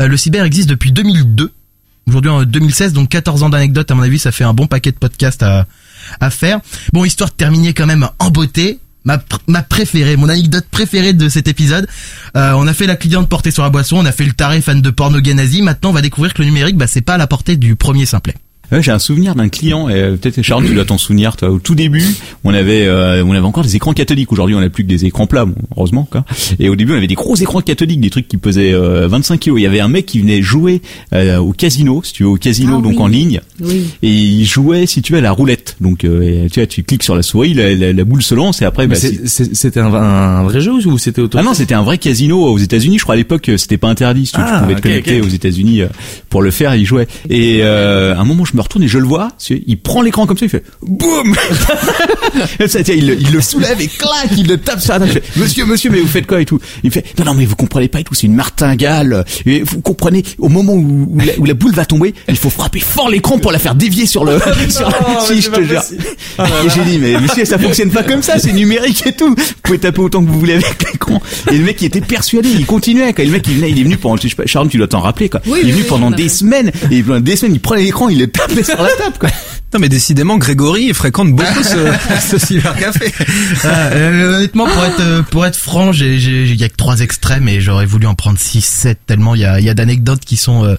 [0.00, 1.52] euh, le cyber existe depuis 2002.
[2.06, 4.90] Aujourd'hui en 2016, donc 14 ans d'anecdotes, à mon avis, ça fait un bon paquet
[4.90, 5.66] de podcasts à,
[6.20, 6.60] à faire.
[6.92, 8.80] Bon, histoire de terminer quand même en beauté.
[9.04, 11.86] Ma, ma préférée, mon anecdote préférée de cet épisode.
[12.36, 14.60] Euh, on a fait la cliente portée sur la boisson, on a fait le taré
[14.60, 15.20] fan de porno.
[15.62, 18.04] Maintenant, on va découvrir que le numérique, bah, c'est pas à la portée du premier
[18.04, 18.34] simplet.
[18.72, 21.50] Ouais, j'ai un souvenir d'un client, et euh, peut-être Charles, tu dois t'en souvenir, toi.
[21.50, 22.04] Au tout début,
[22.44, 24.30] on avait, euh, on avait encore des écrans cathodiques.
[24.32, 26.06] Aujourd'hui, on n'a plus que des écrans plats, bon, heureusement.
[26.10, 26.24] Quoi.
[26.58, 29.40] Et au début, on avait des gros écrans cathodiques, des trucs qui pesaient euh, 25
[29.40, 29.58] kilos.
[29.58, 32.36] Il y avait un mec qui venait jouer euh, au casino, si tu veux, au
[32.36, 33.02] casino, Ah donc oui.
[33.02, 33.40] en ligne.
[33.60, 33.84] Oui.
[34.02, 35.76] Et il jouait, si tu veux, à la roulette.
[35.80, 38.62] Donc, euh, tu vois, tu cliques sur la souris, la, la- la boule se lance,
[38.62, 41.54] et après, bah, c'est- c'est- c'était un, un vrai jeu ou c'était auto ah non,
[41.54, 42.98] c'était un vrai casino aux États-Unis.
[42.98, 44.26] Je crois à l'époque euh, c'était pas interdit.
[44.26, 45.82] Si tu, tu Ah, pouvais te connecter aux États-Unis
[46.28, 47.08] pour le faire, il jouait.
[47.28, 49.28] Et euh, à un moment, je me retourne et je le vois.
[49.66, 51.34] Il prend l'écran comme ça, il fait boum.
[52.88, 55.10] il, le- il le soulève et clac, il le tape sur la table.
[55.14, 56.58] Il fait, Monsieur, monsieur, mais vous faites quoi et tout?
[56.82, 58.14] Il fait non, non, mais vous comprenez pas et tout.
[58.14, 59.24] C'est une martingale.
[59.46, 62.50] Et vous comprenez au moment où, où la, où la boule va tomber, il faut
[62.50, 64.38] frapper fort l'écran pour la faire dévier sur le.
[64.68, 65.82] sur la- si, je te jure.
[66.38, 68.38] Et j'ai dit mais monsieur, ça fonctionne pas comme ça.
[68.38, 69.34] C'est numérique et tout.
[69.36, 71.20] Vous pouvez taper autant que vous voulez avec l'écran.
[71.50, 73.12] Et le mec, il était persuadé, il continuait.
[73.12, 73.24] Quoi.
[73.24, 74.88] Et le mec, il venait, il est venu pendant, je sais pas, Charles, tu dois
[74.88, 75.40] t'en rappeler, quoi.
[75.46, 76.70] Oui, il est venu oui, pendant des semaines.
[76.90, 78.26] Et pendant des semaines, il prenait l'écran, il le
[78.64, 79.30] sur la table, quoi.
[79.72, 81.92] Non mais décidément Grégory fréquente beaucoup ce,
[82.28, 83.12] ce cybercafé.
[83.62, 86.74] Ah, euh, honnêtement, pour être euh, pour être franc, j'ai j'ai il y a que
[86.74, 89.70] trois extrêmes et j'aurais voulu en prendre 6 7 tellement il y a il y
[89.70, 90.74] a d'anecdotes qui sont euh,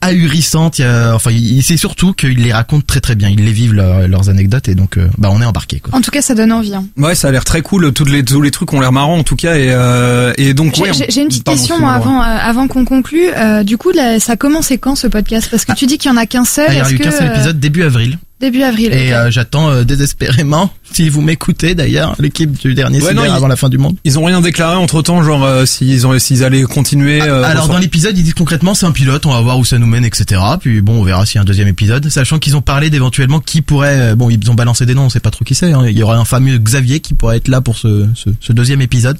[0.00, 0.78] ahurissantes.
[0.78, 3.28] Il y a, enfin, il- c'est surtout qu'ils les racontent très très bien.
[3.28, 5.94] Ils les vivent leur- leurs anecdotes et donc euh, bah on est embarqué quoi.
[5.94, 6.74] En tout cas, ça donne envie.
[6.74, 6.86] hein.
[6.96, 7.92] Ouais ça a l'air très cool.
[7.92, 10.74] Tous les tous les trucs ont l'air marrants en tout cas et euh, et donc
[10.76, 13.28] J'ai ouais, on- une petite Pardon, question moi, avant euh, avant qu'on conclue.
[13.36, 15.48] Euh, du coup, là, ça a commencé quand ce podcast?
[15.50, 16.66] Parce que tu dis qu'il y en a qu'un seul.
[16.68, 18.92] Ah, il y a eu qu'un seul épisode début avril début avril.
[18.92, 23.48] et euh, j'attends euh, désespérément si vous m'écoutez d'ailleurs l'équipe du dernier Ouais, non, avant
[23.48, 23.96] la fin du monde.
[24.04, 27.20] Ils ont rien déclaré entre temps genre euh, s'ils ont s'ils allaient continuer.
[27.22, 29.64] euh, Alors enfin, dans l'épisode ils disent concrètement c'est un pilote, on va voir où
[29.64, 30.40] ça nous mène, etc.
[30.60, 33.40] Puis bon on verra s'il y a un deuxième épisode, sachant qu'ils ont parlé d'éventuellement
[33.40, 35.72] qui pourrait, euh, bon ils ont balancé des noms, on sait pas trop qui c'est.
[35.72, 35.84] hein.
[35.88, 38.80] Il y aura un fameux Xavier qui pourrait être là pour ce, ce, ce deuxième
[38.80, 39.18] épisode.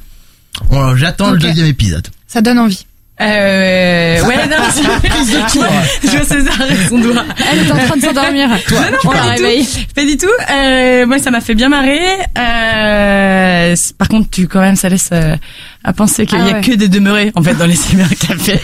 [0.71, 2.07] Bon, J'attends le deuxième épisode.
[2.27, 2.85] Ça donne envie.
[3.21, 4.83] Euh, ouais, non, c'est-
[6.05, 7.25] je vois César et son doigt.
[7.53, 8.49] Elle est en train de s'endormir.
[8.69, 9.79] Toi, non, pas du tout.
[9.95, 10.27] Pas du tout.
[10.53, 11.99] Euh, moi, ça m'a fait bien marrer.
[12.39, 15.35] Euh, par contre, tu quand même, ça laisse euh,
[15.85, 16.61] à penser qu'il Ah y a ouais.
[16.61, 18.61] que des demeurés en fait dans les cybercafés.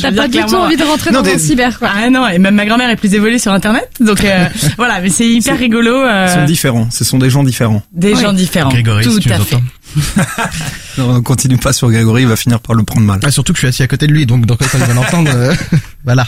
[0.00, 1.90] T'as pas du tout envie de rentrer Non, dans des- cyber, quoi.
[1.94, 5.00] Ah non, et même ma grand-mère est plus évoluée sur Internet, donc euh, voilà.
[5.00, 5.94] Mais c'est hyper rigolo.
[6.02, 6.88] euh, Ils sont différents.
[6.90, 7.82] Ce sont des gens différents.
[7.92, 8.70] des gens différents.
[8.70, 9.56] Grégory, tout si tu à nous fait.
[10.98, 13.20] Non, on continue pas sur Grégory, il va finir par le prendre mal.
[13.22, 14.94] Ah, surtout que je suis assis à côté de lui, donc donc quand il va
[14.94, 15.54] l'entendre, euh,
[16.04, 16.26] voilà.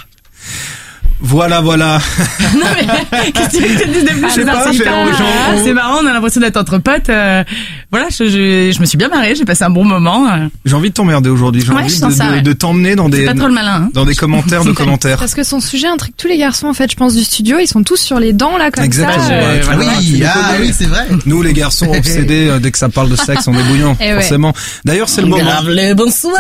[1.21, 1.99] Voilà, voilà.
[2.55, 4.21] non mais qu'est-ce que tu veux que je te dise de plus?
[4.23, 7.09] Je sais César pas, C'est j'ai- c'est marrant, on a l'impression d'être entre potes.
[7.09, 7.43] euh,
[7.91, 10.27] voilà, je, je, je me suis bien marrée, j'ai passé un bon moment.
[10.29, 10.49] euh.
[10.65, 11.63] J'ai envie de t'emmerder aujourd'hui.
[11.63, 12.43] J'ai Ouais, envie je de, sens ça, de- ouais.
[12.43, 13.85] de t'emmener dans des pas trop le malin.
[13.85, 13.91] Hein.
[13.95, 15.19] dans des commentaires de commentaires.
[15.19, 17.59] Parce que son sujet intrigue tous les garçons, en fait, je pense, du studio.
[17.59, 19.25] Ils sont tous sur les dents, là, comme Exactement.
[19.27, 19.33] ça.
[19.33, 19.85] Euh, voilà.
[19.93, 20.67] tu oui, les ah connais.
[20.67, 21.07] oui c'est vrai.
[21.27, 24.09] Nous, les garçons obsédés, euh, dès que ça parle de sexe, on est bouillants, Eh
[24.09, 24.15] ouais.
[24.21, 24.53] forcément.
[24.85, 25.43] D'ailleurs, c'est le moment.
[25.67, 26.35] le bonsoir.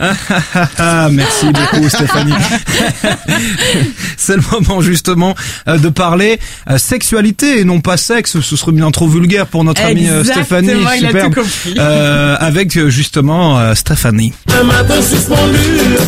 [0.00, 0.12] Ah,
[0.54, 2.32] ah, ah, merci beaucoup, Stéphanie.
[4.16, 5.34] c'est le moment justement
[5.68, 6.38] euh, de parler
[6.70, 8.40] euh, sexualité et non pas sexe.
[8.40, 10.70] Ce serait bien trop vulgaire pour notre amie euh, Stéphanie.
[10.98, 11.34] Superbe.
[11.34, 11.74] tout compris.
[11.78, 14.32] Euh, avec justement euh, Stéphanie.
[14.58, 15.58] Un matin suspendu,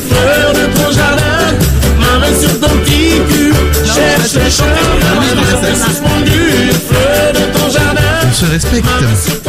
[0.08, 1.54] fleur de ton jardin,
[2.00, 3.52] ma main sur ton petit cul,
[3.84, 4.66] cherche chemins.
[5.10, 6.40] Un matin suspendu,
[6.88, 8.09] fleur de ton jardin.
[8.40, 8.86] Se respecte.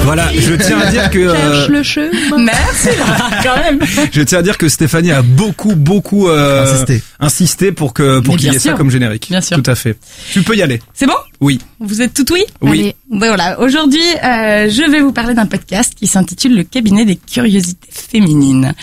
[0.04, 2.10] Voilà, je tiens à dire que euh, le chemin.
[2.38, 2.90] Merci,
[3.44, 3.80] quand même.
[4.12, 7.02] je tiens à dire que Stéphanie a beaucoup beaucoup euh, Insisté.
[7.22, 9.28] insisté pour que pour qu'il y ait ça comme générique.
[9.30, 9.62] Bien sûr.
[9.62, 9.98] Tout à fait.
[10.34, 10.82] Tu peux y aller.
[10.94, 11.14] C'est bon?
[11.40, 11.60] Oui.
[11.80, 12.44] Vous êtes tout oui?
[12.62, 12.80] Oui.
[12.82, 12.96] Allez.
[13.12, 17.18] Ben voilà, aujourd'hui, euh, je vais vous parler d'un podcast qui s'intitule Le cabinet des
[17.18, 18.74] curiosités féminines.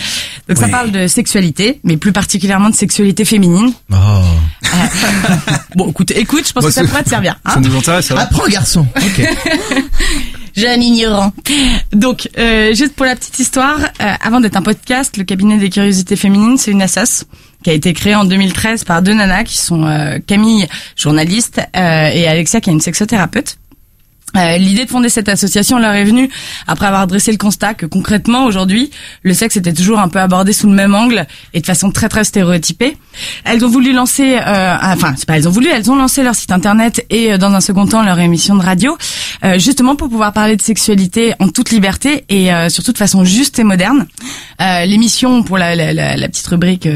[0.46, 3.72] Donc ça parle de sexualité, mais plus particulièrement de sexualité féminine.
[3.90, 3.96] Oh.
[5.76, 7.38] Bon, écoute, écoute, je pense que ça pourrait te servir.
[7.44, 7.54] hein.
[7.54, 8.06] Ça nous intéresse.
[8.06, 8.86] ça va Apprends garçon.
[8.96, 9.28] Ok.
[10.56, 11.32] Jeune ignorant.
[11.92, 15.70] Donc, euh, juste pour la petite histoire, euh, avant d'être un podcast, le cabinet des
[15.70, 17.24] curiosités féminines, c'est une assoce
[17.62, 22.08] qui a été créée en 2013 par deux nanas qui sont euh, Camille, journaliste, euh,
[22.12, 23.56] et Alexia, qui est une sexothérapeute.
[24.36, 26.28] Euh, L'idée de fonder cette association leur est venue
[26.66, 28.90] après avoir dressé le constat que concrètement aujourd'hui
[29.22, 32.08] le sexe était toujours un peu abordé sous le même angle et de façon très
[32.08, 32.96] très stéréotypée.
[33.44, 36.34] Elles ont voulu lancer, euh, enfin c'est pas elles ont voulu, elles ont lancé leur
[36.34, 38.98] site internet et euh, dans un second temps leur émission de radio,
[39.44, 43.24] euh, justement pour pouvoir parler de sexualité en toute liberté et euh, surtout de façon
[43.24, 44.06] juste et moderne.
[44.60, 46.86] L'émission pour la, la, la, la petite rubrique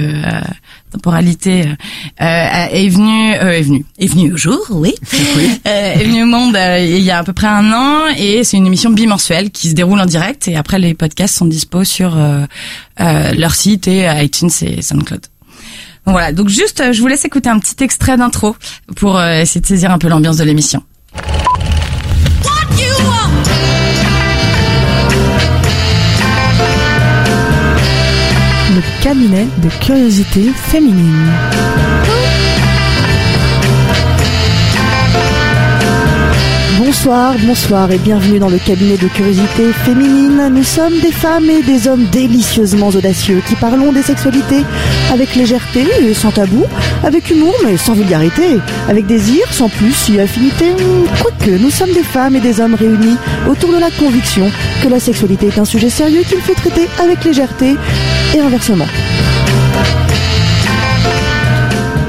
[0.93, 4.95] temporalité euh, euh, est venue euh, est venue est venue au jour, oui,
[5.67, 8.45] Euh, est venue au monde euh, il y a à peu près un an et
[8.45, 11.85] c'est une émission bimensuelle qui se déroule en direct et après les podcasts sont dispo
[11.85, 12.45] sur euh,
[13.01, 15.23] euh, leur site et iTunes et SoundCloud.
[16.05, 18.57] Donc voilà, donc juste je vous laisse écouter un petit extrait d'intro
[18.97, 20.83] pour essayer de saisir un peu l'ambiance de l'émission.
[29.03, 31.27] Cabinet de curiosité féminine.
[36.79, 40.51] Bonsoir, bonsoir et bienvenue dans le cabinet de curiosité féminine.
[40.53, 44.63] Nous sommes des femmes et des hommes délicieusement audacieux qui parlons des sexualités
[45.13, 46.65] avec légèreté et sans tabou,
[47.03, 50.67] avec humour mais sans vulgarité, avec désir sans plus et affinité.
[51.21, 53.17] Quoique, nous sommes des femmes et des hommes réunis
[53.51, 54.49] autour de la conviction
[54.81, 57.77] que la sexualité est un sujet sérieux qu'il faut traiter avec légèreté
[58.35, 58.87] et inversement.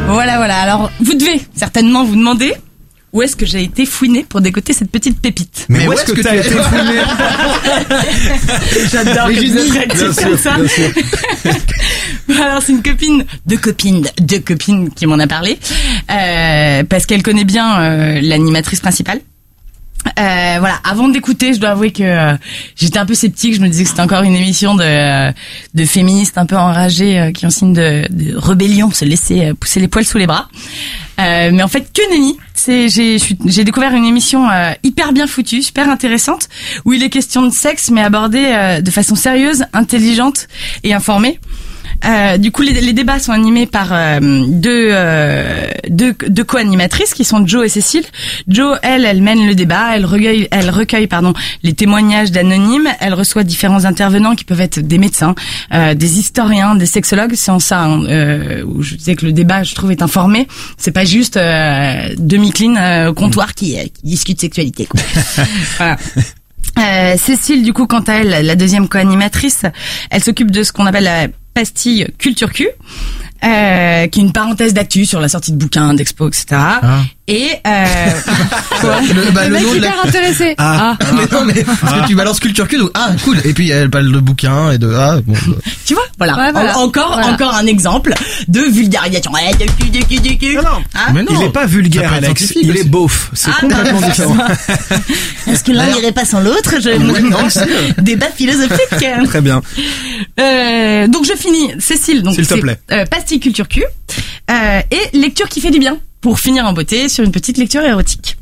[0.07, 0.57] Voilà, voilà.
[0.57, 2.53] Alors vous devez certainement vous demander
[3.13, 5.65] où est-ce que j'ai été fouinée pour décoter cette petite pépite.
[5.69, 7.01] Mais, où est-ce que, t'as tu- été fouiné
[8.91, 10.55] J'adore que vous êtes réactifs comme ça.
[12.43, 15.59] Alors c'est une copine, deux copines, deux copines qui m'en a parlé,
[16.11, 19.19] euh, parce qu'elle connaît bien euh, l'animatrice principale.
[20.07, 22.35] Euh, voilà, avant d'écouter, je dois avouer que euh,
[22.75, 23.55] j'étais un peu sceptique.
[23.55, 25.31] Je me disais que c'était encore une émission de, euh,
[25.73, 29.53] de féministes un peu enragées euh, qui ont signe de, de rébellion, se laisser euh,
[29.53, 30.49] pousser les poils sous les bras.
[31.19, 32.37] Euh, mais en fait, que nenni.
[32.65, 34.47] J'ai découvert une émission
[34.83, 36.47] hyper bien foutue, super intéressante,
[36.85, 40.47] où il est question de sexe, mais abordé euh, de façon sérieuse, intelligente
[40.83, 41.39] et informée.
[42.05, 47.13] Euh, du coup, les, les débats sont animés par euh, deux, euh, deux, deux co-animatrices
[47.13, 48.03] qui sont Joe et Cécile.
[48.47, 53.13] Joe, elle, elle mène le débat, elle recueille, elle recueille pardon, les témoignages d'anonymes, elle
[53.13, 55.35] reçoit différents intervenants qui peuvent être des médecins,
[55.73, 57.33] euh, des historiens, des sexologues.
[57.35, 60.47] C'est en ça hein, euh, où je disais que le débat, je trouve, est informé.
[60.77, 64.85] C'est pas juste euh, demi-clean euh, au comptoir qui, qui discute sexualité.
[64.85, 64.99] Quoi.
[65.77, 65.97] voilà.
[66.79, 69.63] Euh, Cécile, du coup, quant à elle, la deuxième co-animatrice,
[70.09, 72.67] elle s'occupe de ce qu'on appelle la pastille culture Q,
[73.43, 76.61] euh, qui est une parenthèse d'actu sur la sortie de bouquins, d'expos, etc.
[77.27, 77.85] Et euh,
[78.81, 79.87] quoi Le, bah, Le le mec nom de la...
[79.87, 80.55] hyper intéressé.
[80.57, 80.97] Ah.
[80.99, 83.37] Ah, mais non, mais parce que tu balances culture cul, donc ah cool.
[83.45, 85.33] Et puis elle parle de bouquins et de ah bon.
[85.47, 85.55] bah.
[85.85, 86.35] tu vois, voilà.
[86.35, 86.77] Ouais, voilà.
[86.77, 87.29] En- encore, Voilà.
[87.31, 88.13] encore un exemple
[88.49, 89.31] de vulgarisation.
[89.31, 90.55] Ouais, de cul, de cul, de cul.
[90.57, 90.83] Non, non.
[90.95, 91.31] Hein Mais non.
[91.39, 92.53] Il est pas vulgaire, Alex.
[92.61, 92.79] Il aussi.
[92.81, 93.29] est beauf.
[93.33, 94.09] C'est Ah, complètement d'accord.
[94.09, 94.37] différent.
[95.47, 96.89] Est-ce que l'un n'irait pas sans l'autre Je
[97.21, 99.05] non, c'est- débat philosophique.
[99.27, 99.61] Très bien.
[100.41, 102.21] Euh, donc je finis, Cécile.
[102.23, 102.79] Donc S'il te plaît.
[102.91, 103.83] euh, pastille culture Q
[104.51, 107.83] euh, et lecture qui fait du bien pour finir en beauté sur une petite lecture
[107.83, 108.37] érotique.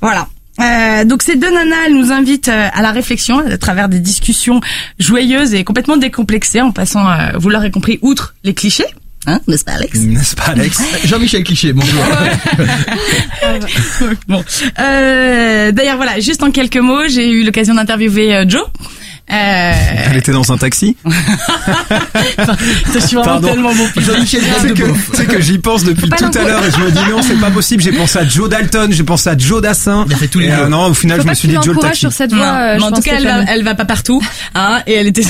[0.00, 0.28] Voilà.
[0.60, 3.98] Euh, donc ces deux nanas, elles nous invitent euh, à la réflexion à travers des
[3.98, 4.60] discussions
[5.00, 8.84] joyeuses et complètement décomplexées en passant, euh, vous l'aurez compris, outre les clichés.
[9.26, 9.98] Hein, n'est-ce pas Alex?
[10.00, 10.82] N'est-ce pas, Alex?
[11.06, 12.02] Jean-Michel Cliché, bonjour.
[14.28, 14.44] Bon.
[14.78, 18.64] Euh, D'ailleurs voilà, juste en quelques mots, j'ai eu l'occasion d'interviewer euh, Joe.
[19.32, 19.72] Euh,
[20.10, 20.96] Elle était dans un taxi.
[21.06, 23.48] je suis vraiment Pardon.
[23.48, 23.88] tellement bon.
[23.96, 25.10] Jean-Michel C'est que, beauf.
[25.14, 27.50] c'est que j'y pense depuis tout à l'heure et je me dis non, c'est pas
[27.50, 27.82] possible.
[27.82, 30.04] J'ai pensé à Joe Dalton, j'ai pensé à Joe Dassin.
[30.08, 31.54] Il a fait tous les Et, euh, non, au final, Faut je me suis dit
[31.54, 32.00] tu Joe le l'encourages taxi.
[32.00, 32.46] sur cette Non, voie.
[32.46, 33.50] euh, en tout cas, elle va, Stéphanie.
[33.58, 34.22] elle va pas partout,
[34.54, 35.22] hein, et elle était.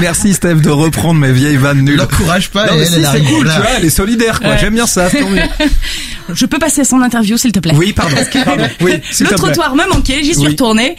[0.00, 1.96] Merci Steph de reprendre mes vieilles vannes nulles.
[1.96, 3.54] L'encourage pas, Non, et mais elle, si, elle c'est arrive cool, là.
[3.54, 4.50] tu vois, elle est solidaire, quoi.
[4.50, 4.58] Ouais.
[4.60, 5.42] J'aime bien ça, c'est tant mieux.
[6.32, 7.74] Je peux passer à son interview, s'il te plaît.
[7.76, 8.16] Oui, pardon.
[8.44, 8.64] pardon.
[8.80, 10.48] Oui, s'il Le trottoir me manquait, j'y suis Oui.
[10.48, 10.96] retournée.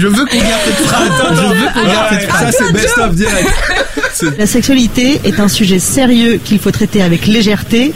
[0.00, 1.10] Je veux qu'on garde cette phrase.
[1.30, 2.56] Je veux qu'on garde Ouais, cette ça, phrase.
[2.58, 3.48] c'est best of direct.
[4.38, 7.92] La sexualité est un sujet sérieux qu'il faut traiter avec légèreté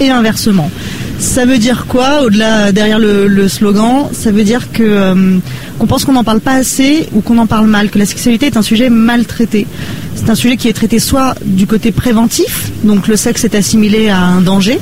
[0.00, 0.70] et inversement.
[1.18, 4.08] Ça veut dire quoi au-delà derrière le, le slogan?
[4.12, 5.38] Ça veut dire que euh,
[5.78, 8.46] qu'on pense qu'on n'en parle pas assez ou qu'on en parle mal, que la sexualité
[8.46, 9.66] est un sujet mal traité.
[10.14, 14.08] C'est un sujet qui est traité soit du côté préventif, donc le sexe est assimilé
[14.08, 14.78] à un danger,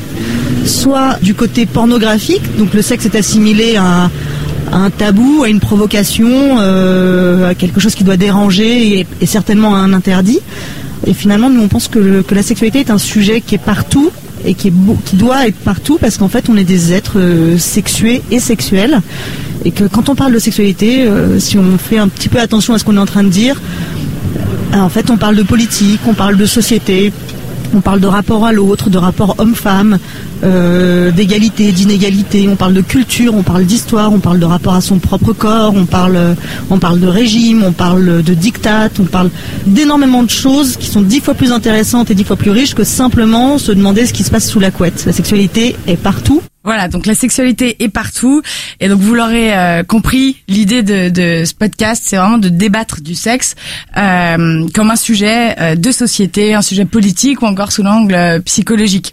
[0.64, 4.10] soit du côté pornographique, donc le sexe est assimilé à
[4.72, 6.28] un, tabou, à une provocation,
[6.58, 10.40] euh, à quelque chose qui doit déranger et, certainement à un interdit.
[11.06, 14.10] Et finalement, nous on pense que la sexualité est un sujet qui est partout
[14.44, 14.72] et qui,
[15.14, 19.00] doit être partout parce qu'en fait on est des êtres euh, sexués et sexuels.
[19.64, 22.74] Et que quand on parle de sexualité, euh, si on fait un petit peu attention
[22.74, 23.60] à ce qu'on est en train de dire,
[24.74, 27.12] euh, en fait on parle de politique, on parle de société,
[27.74, 29.98] on parle de rapport à l'autre, de rapport homme-femme,
[30.42, 34.80] euh, d'égalité, d'inégalité, on parle de culture, on parle d'histoire, on parle de rapport à
[34.80, 36.36] son propre corps, on parle,
[36.70, 39.30] on parle de régime, on parle de dictat, on parle
[39.66, 42.84] d'énormément de choses qui sont dix fois plus intéressantes et dix fois plus riches que
[42.84, 45.04] simplement se demander ce qui se passe sous la couette.
[45.06, 46.42] La sexualité est partout.
[46.64, 48.40] Voilà, donc la sexualité est partout.
[48.80, 53.14] Et donc vous l'aurez euh, compris, l'idée de, ce podcast, c'est vraiment de débattre du
[53.14, 53.54] sexe
[53.98, 59.12] euh, comme un sujet euh, de société, un sujet politique ou encore sous l'angle psychologique.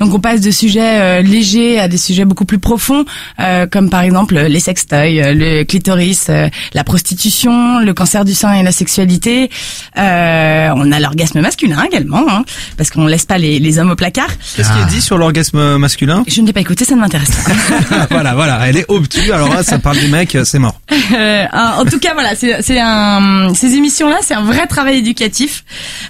[0.00, 3.04] Donc on passe de sujets euh, légers à des sujets beaucoup plus profonds,
[3.38, 8.34] euh, comme par exemple les sextoys, euh, le clitoris, euh, la prostitution, le cancer du
[8.34, 9.50] sein et la sexualité.
[9.98, 12.44] Euh, on a l'orgasme masculin également, hein,
[12.76, 14.28] parce qu'on laisse pas les, les hommes au placard.
[14.56, 16.24] Qu'est-ce qu'il dit sur l'orgasme masculin?
[16.26, 18.06] Je ne l'ai pas écouté, ça ne m'intéresse pas.
[18.10, 19.30] Voilà, voilà, elle est obtuse.
[19.30, 20.80] Alors là, ça parle des mecs, c'est mort.
[21.12, 25.64] Euh, en tout cas, voilà, c'est c'est un ces émissions-là, c'est un vrai travail éducatif,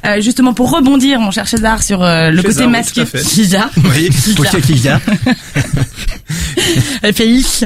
[0.07, 3.05] Euh, justement pour rebondir, mon cher César, sur euh, le côté masqué.
[3.05, 3.69] César.
[3.85, 5.01] Oui, ok, qui y a
[7.03, 7.65] Elle fait hic.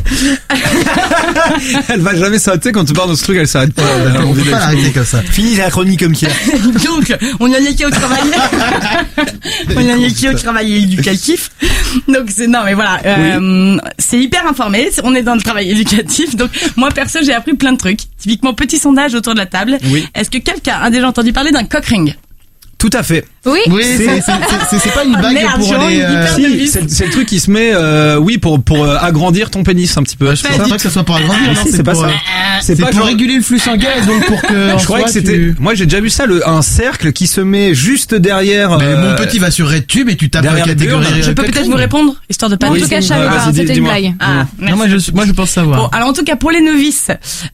[1.88, 3.83] Elle va jamais s'arrêter quand tu parles de ce truc, elle s'arrête pas.
[3.83, 5.22] Elle On peut pas l'arrêter comme ça.
[5.22, 6.27] Fini la chronique comme qui
[6.64, 8.22] Donc, on a niqué au travail.
[9.77, 11.50] on a niqué au travail éducatif.
[12.09, 14.90] Donc c'est non mais voilà, euh, c'est hyper informé.
[15.03, 16.37] On est dans le travail éducatif.
[16.37, 18.00] Donc moi perso j'ai appris plein de trucs.
[18.18, 19.79] Typiquement petit sondage autour de la table.
[19.85, 20.07] Oui.
[20.14, 22.16] Est-ce que quelqu'un a déjà entendu parler d'un cock ring
[22.85, 23.25] Tout à fait.
[23.47, 23.61] Oui.
[23.68, 26.03] Oui, c'est- pas une Ah, bague merde, pour j'ai les.
[26.03, 29.62] euh, Si, c'est le truc qui se met, euh, oui, pour pour euh, agrandir ton
[29.62, 30.35] pénis un petit peu.
[30.35, 32.05] Je pense pas que ce soit pour agrandir, Ah, non, si, c'est pas ça.
[32.05, 32.11] euh,
[32.61, 34.73] C'est pour genre- réguler le flux sanguin, donc pour que.
[34.75, 35.33] en Je croyais que c'était.
[35.33, 38.77] tu- Moi, j'ai déjà vu ça, le, un cercle qui se met juste derrière.
[38.79, 41.07] Mais mon petit va sur RedTube et tu tapes la catégorie.
[41.23, 42.68] Je peux peut-être vous répondre, histoire de pas.
[42.68, 44.14] En tout cas, vas-y, c'était une blague.
[44.20, 45.79] Ah, Non, moi je, moi je pense savoir.
[45.81, 47.09] Bon, alors en tout cas pour les novices,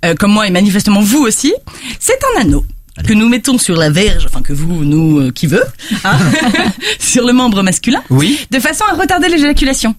[0.05, 1.53] euh, comme moi et manifestement vous aussi,
[2.01, 2.65] c'est un anneau
[3.07, 5.65] que nous mettons sur la verge, enfin que vous, nous, euh, qui veut,
[6.05, 6.19] hein,
[6.99, 9.95] sur le membre masculin, Oui, de façon à retarder l'éjaculation.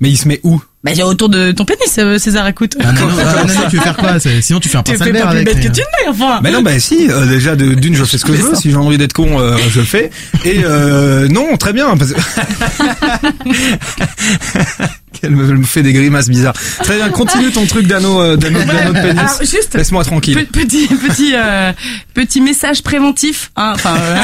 [0.00, 0.62] mais il se met où?
[0.82, 2.76] Bah, autour de ton pénis, euh, César, écoute.
[2.78, 4.18] Un anneau, un anneau, tu veux faire quoi?
[4.42, 5.46] Sinon tu fais un Tu pince plus avec.
[5.46, 6.40] bête que mais, tu ne enfin.
[6.42, 7.10] Mais non, bah si.
[7.10, 8.54] euh, déjà, d'une, je fais ce que je veux.
[8.54, 10.10] Si j'ai envie d'être con, euh, je le fais.
[10.44, 11.96] Et euh, non, très bien.
[11.96, 12.12] Parce...
[15.22, 16.54] Elle me, fait des grimaces bizarres.
[16.82, 17.08] Très bien.
[17.10, 19.18] Continue ton truc d'anneau, euh, d'anneau, d'anneau de pénis.
[19.18, 20.34] Alors, juste, Laisse-moi tranquille.
[20.46, 21.72] Pe- Petit petit euh,
[22.14, 23.50] petit message préventif.
[23.56, 24.16] Hein, enfin, euh,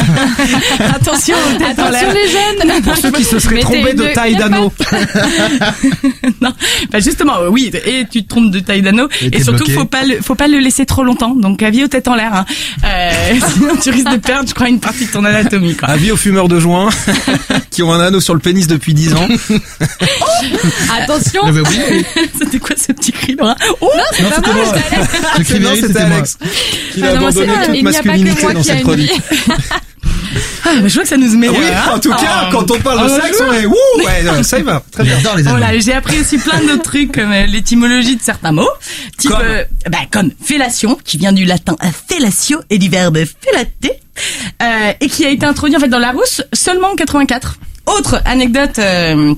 [0.95, 2.15] attention, aux têtes en Attention l'air.
[2.15, 2.29] les
[2.69, 4.73] jeunes Pour ceux qui se seraient Mettez trompés de une taille d'anneau.
[6.41, 6.53] non,
[6.91, 9.65] bah justement, euh, oui, et tu te trompes de taille d'anneau, Et et, t'es surtout
[9.65, 9.73] bloqué.
[9.73, 12.35] faut pas le, faut pas le laisser trop longtemps, donc avis aux têtes en l'air,
[12.35, 12.45] hein.
[12.85, 13.11] euh,
[13.55, 15.89] sinon tu risques de perdre, je crois, une partie de ton anatomie, quoi.
[15.89, 16.89] Avis aux fumeurs de joint
[17.71, 19.29] qui ont un anneau sur le pénis depuis 10 ans.
[20.99, 22.05] Attention bah oui,
[22.39, 24.75] C'était quoi ce petit cri, Laura Oh non, c'était moi.
[25.39, 26.17] Je crie Non, vérité, c'était moi.
[26.17, 26.39] Alex.
[26.97, 28.43] Il a Ah non, moi, c'est abandonné là, toute il n'y a pas que masculinité
[28.43, 29.13] moi dans qui a cette une chronique.
[30.65, 31.49] ah, mais je vois que ça nous met.
[31.49, 34.23] Oui, euh, en tout cas, quand on parle de Ah, sexe, on est wouh, ouais,
[34.23, 34.83] non, ça y va.
[34.91, 35.17] Très bien.
[35.17, 35.59] J'adore les anneaux.
[35.59, 38.69] Voilà, j'ai appris aussi plein d'autres trucs comme euh, l'étymologie de certains mots,
[39.19, 41.77] type Comme euh, bah, comme fellation, qui vient du latin
[42.09, 43.93] fellatio et du verbe fellater,
[44.63, 47.59] euh, et qui a été introduit en fait dans la rousse seulement en 84.
[47.87, 49.35] Autre anecdote euh,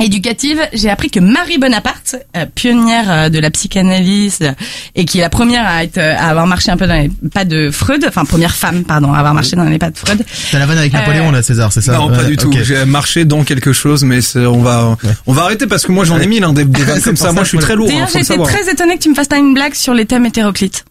[0.00, 4.52] éducative, j'ai appris que Marie Bonaparte, euh, pionnière euh, de la psychanalyse euh,
[4.94, 7.10] et qui est la première à, être, euh, à avoir marché un peu dans les
[7.32, 10.24] pas de Freud, enfin première femme pardon à avoir marché dans les pas de Freud.
[10.50, 12.48] T'as la vanne avec Euh, Napoléon là, César, c'est ça Non, pas Ouais, du tout.
[12.48, 12.58] ok.
[12.62, 16.04] J'ai marché dans quelque chose, mais c'est- on va, on va arrêter parce que moi
[16.04, 17.26] j'en ai mis l'un des, des vannes comme ça.
[17.26, 19.28] ça Moi je suis très lourd, hein, D'ailleurs, j'étais très étonnée que tu me fasses
[19.28, 20.84] pas une blague sur les thèmes hétéroclites.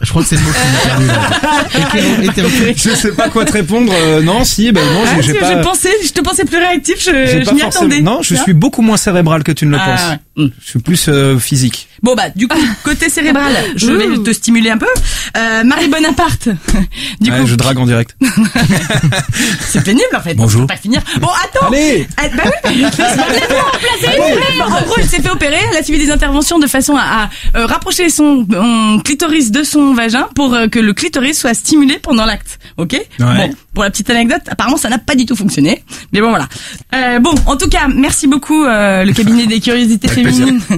[0.00, 2.74] Je crois que c'est le mot qui m'a perdu.
[2.76, 3.92] Je sais pas quoi te répondre.
[3.96, 5.52] euh, non, si, ben non, Ah, j'ai- pas.
[5.56, 8.00] je pensais, je te pensais plus réactif, je, je m'y forcément- attendais.
[8.00, 10.10] Non, je suis beaucoup moins cérébral que tu ne le Ah, penses.
[10.10, 10.44] ouais.
[10.46, 10.50] Mm.
[10.64, 11.88] Je suis plus euh, physique.
[12.02, 14.86] Bon bah du coup côté cérébral, je vais te stimuler un peu.
[15.36, 16.48] Euh, Marie Bonaparte.
[17.20, 18.16] Du Ouais, coup, je drague en direct.
[19.60, 20.34] c'est pénible en fait.
[20.34, 20.66] Bonjour.
[20.66, 21.00] Pas finir.
[21.20, 21.68] Bon attends.
[21.68, 24.60] Allez Ah, bah oui, laisse-moi remplacer.
[24.62, 25.56] En gros, elle s'est fait opérer.
[25.70, 29.62] Elle a suivi des interventions de façon à, à, euh, rapprocher son euh, clitoris de
[29.62, 32.58] son son vagin pour euh, que le clitoris soit stimulé pendant l'acte.
[32.76, 32.96] Ok?
[33.18, 35.82] Bon, pour la petite anecdote, apparemment ça n'a pas du tout fonctionné.
[36.12, 36.48] Mais bon voilà.
[36.94, 40.60] Euh, bon, en tout cas, merci beaucoup euh, le cabinet des curiosités féminines.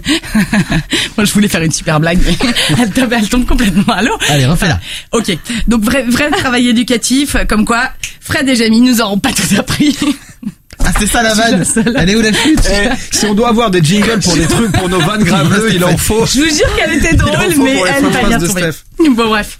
[1.16, 2.36] Moi, je voulais faire une super blague, mais
[2.82, 4.16] elle tombe, elle tombe complètement à l'eau.
[4.28, 4.80] Allez, refais-la.
[5.12, 5.36] Ok,
[5.68, 7.90] donc vrai, vrai travail éducatif, comme quoi
[8.20, 9.96] Fred et Jamie nous auront pas tout appris.
[10.86, 11.64] Ah, c'est ça la vanne.
[11.96, 14.72] Elle est où la chute Eh, si on doit avoir des jingles pour des trucs
[14.72, 16.24] pour nos vannes graveleux, il en faut.
[16.26, 18.70] Je vous jure qu'elle était drôle, mais elle va bien trouver.
[19.10, 19.58] Bon bref.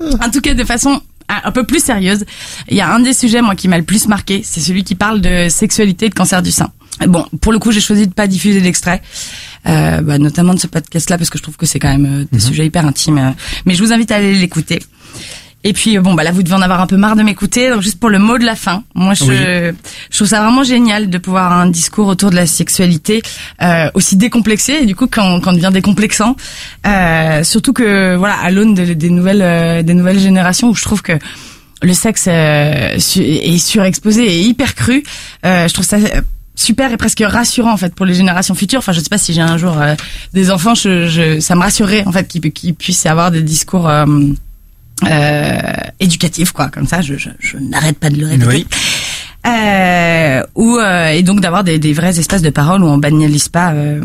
[0.00, 2.24] En tout cas, de façon un peu plus sérieuse,
[2.68, 4.94] il y a un des sujets moi qui m'a le plus marqué, c'est celui qui
[4.94, 6.70] parle de sexualité et de cancer du sein.
[7.08, 9.02] Bon, pour le coup, j'ai choisi de pas diffuser d'extrait,
[9.66, 12.24] euh, bah, notamment de ce podcast-là parce que je trouve que c'est quand même euh,
[12.30, 13.18] des sujets hyper intimes.
[13.18, 13.30] euh.
[13.66, 14.80] mais je vous invite à aller l'écouter.
[15.64, 17.82] Et puis bon bah là vous devez en avoir un peu marre de m'écouter donc
[17.82, 19.36] juste pour le mot de la fin moi je, Oui.
[20.10, 23.20] je trouve ça vraiment génial de pouvoir avoir un discours autour de la sexualité
[23.62, 26.36] euh, aussi décomplexé et du coup quand quand devient décomplexant
[26.86, 30.82] euh, surtout que voilà à l'aune de- des nouvelles euh, des nouvelles générations où je
[30.82, 31.18] trouve que
[31.82, 35.02] le sexe euh, est surexposé et hyper cru
[35.44, 35.96] euh, je trouve ça
[36.54, 39.32] super et presque rassurant en fait pour les générations futures enfin je sais pas si
[39.32, 39.94] j'ai un jour euh,
[40.32, 43.88] des enfants je, je ça me rassurerait en fait qu'ils qu'ils puissent avoir des discours
[43.88, 44.06] euh,
[45.04, 45.60] euh,
[46.00, 48.66] éducatif quoi comme ça je, je, je n'arrête pas de le répéter Oui.
[49.46, 53.48] euh, ou euh, et donc d'avoir des, des vrais espaces de parole où on banalise
[53.48, 54.00] pas euh,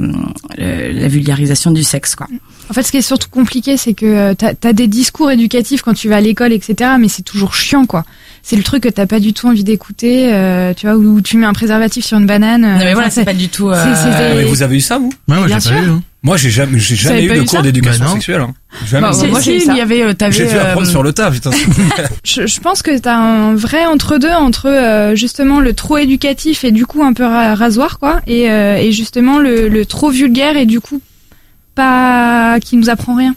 [0.58, 2.28] le- la vulgarisation du sexe quoi
[2.70, 5.82] En fait, ce qui est surtout compliqué, c'est que euh, t'as as des discours éducatifs
[5.82, 6.92] quand tu vas à l'école, etc.
[7.00, 8.06] Mais c'est toujours chiant, quoi.
[8.44, 11.38] C'est le truc que t'as pas du tout envie d'écouter, euh, tu vois, où tu
[11.38, 12.62] mets un préservatif sur une banane.
[12.62, 14.78] non mais euh, voilà c'est pas du tout euh, c'est- c'est- Ah, mais vous avez
[14.78, 15.12] eu ça, vous?
[15.28, 15.84] Ouais, moi Bien j'ai pas sûr.
[15.88, 15.90] eu.
[15.90, 16.04] hein.
[16.24, 18.14] Moi, j'ai jamais, j'ai jamais eu de eu cours d'éducation Bah non.
[18.14, 18.42] sexuelle.
[18.42, 18.54] hein.
[18.86, 19.08] Jamais.
[19.10, 21.02] Bah, moi, si, j'ai eu il y avait euh, t'avais J'ai dû apprendre euh, sur
[21.02, 21.50] le tas, putain.
[22.24, 26.72] je, je pense que t'as un vrai entre-deux entre euh, justement le trop éducatif et
[26.72, 30.58] du coup un peu ra- rasoir, quoi, et, euh, et justement le, le trop vulgaire
[30.58, 31.02] et du coup
[31.76, 33.34] pas qui nous apprend rien.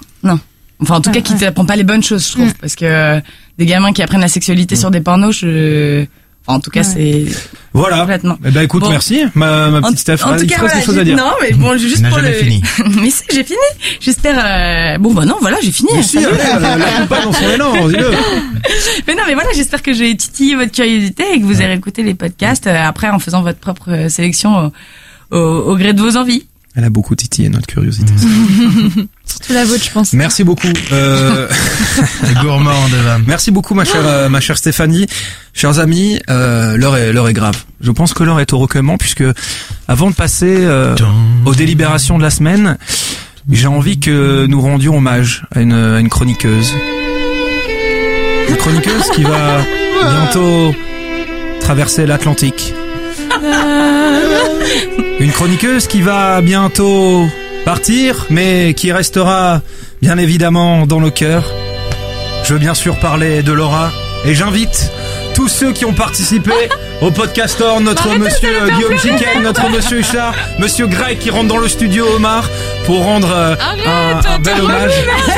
[0.81, 1.39] enfin en tout Ouais, cas qui ouais.
[1.39, 2.53] t'apprend pas les bonnes choses je trouve Mm.
[2.61, 3.21] parce que euh,
[3.59, 6.05] des gamins qui apprennent la sexualité sur des pornos je
[6.47, 6.87] en tout cas Ouais.
[6.87, 7.25] c'est
[7.73, 8.01] Voilà.
[8.01, 8.91] complètement Eh ben, écoute, Bon.
[8.91, 10.19] merci, ma, ma petite Steph.
[10.25, 11.17] en tout il cas, voilà, des choses à dire.
[11.17, 12.33] Non, mais bon, juste pour le.
[12.33, 12.63] fini.
[13.01, 13.59] mais si, j'ai fini.
[14.01, 14.37] J'espère.
[14.39, 15.89] euh, Bon, bah non, voilà, j'ai fini.
[15.95, 16.27] Mais si, Salut.
[16.39, 18.11] allez, la, la coupe pas dans son élan, dis-le.
[19.07, 22.03] Mais non, mais voilà, j'espère que j'ai titillé votre curiosité et que vous aurez écouté
[22.03, 24.71] les podcasts euh, après en faisant votre propre euh, sélection
[25.31, 26.47] au, au- au gré de vos envies.
[26.77, 28.13] Elle a beaucoup titillé notre curiosité.
[29.25, 30.13] Surtout la vôtre, je pense.
[30.13, 30.73] Merci beaucoup.
[30.93, 31.49] Euh,
[32.29, 33.25] Les gourmands de Vam.
[33.27, 35.07] merci beaucoup, ma chère, euh, ma chère Stéphanie.
[35.53, 37.63] Chers amis, euh, l'heure est, l'heure est grave.
[37.81, 39.23] Je pense que l'heure est au recueillement puisque
[39.87, 40.97] avant de passer euh,
[41.45, 42.77] aux délibérations de la semaine,
[43.49, 46.73] j'ai envie que nous rendions hommage à une, à une chroniqueuse.
[48.49, 49.61] Une chroniqueuse qui va
[50.03, 50.75] bientôt
[51.61, 52.75] traverser l'Atlantique.
[55.21, 57.27] Une chroniqueuse qui va bientôt
[57.65, 59.63] partir, mais qui restera
[60.03, 61.45] bien évidemment dans nos cœurs.
[62.45, 63.91] Je veux bien sûr parler de Laura
[64.27, 64.91] et j'invite
[65.35, 66.53] tous ceux qui ont participé
[67.01, 71.57] au podcastor, notre monsieur euh, Guillaume Chiquel, notre monsieur Huchard, monsieur Greg qui rentre dans
[71.59, 72.49] le studio Omar
[72.87, 73.57] pour rendre euh,
[73.87, 74.93] un, un bel hommage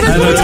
[0.07, 0.43] à notre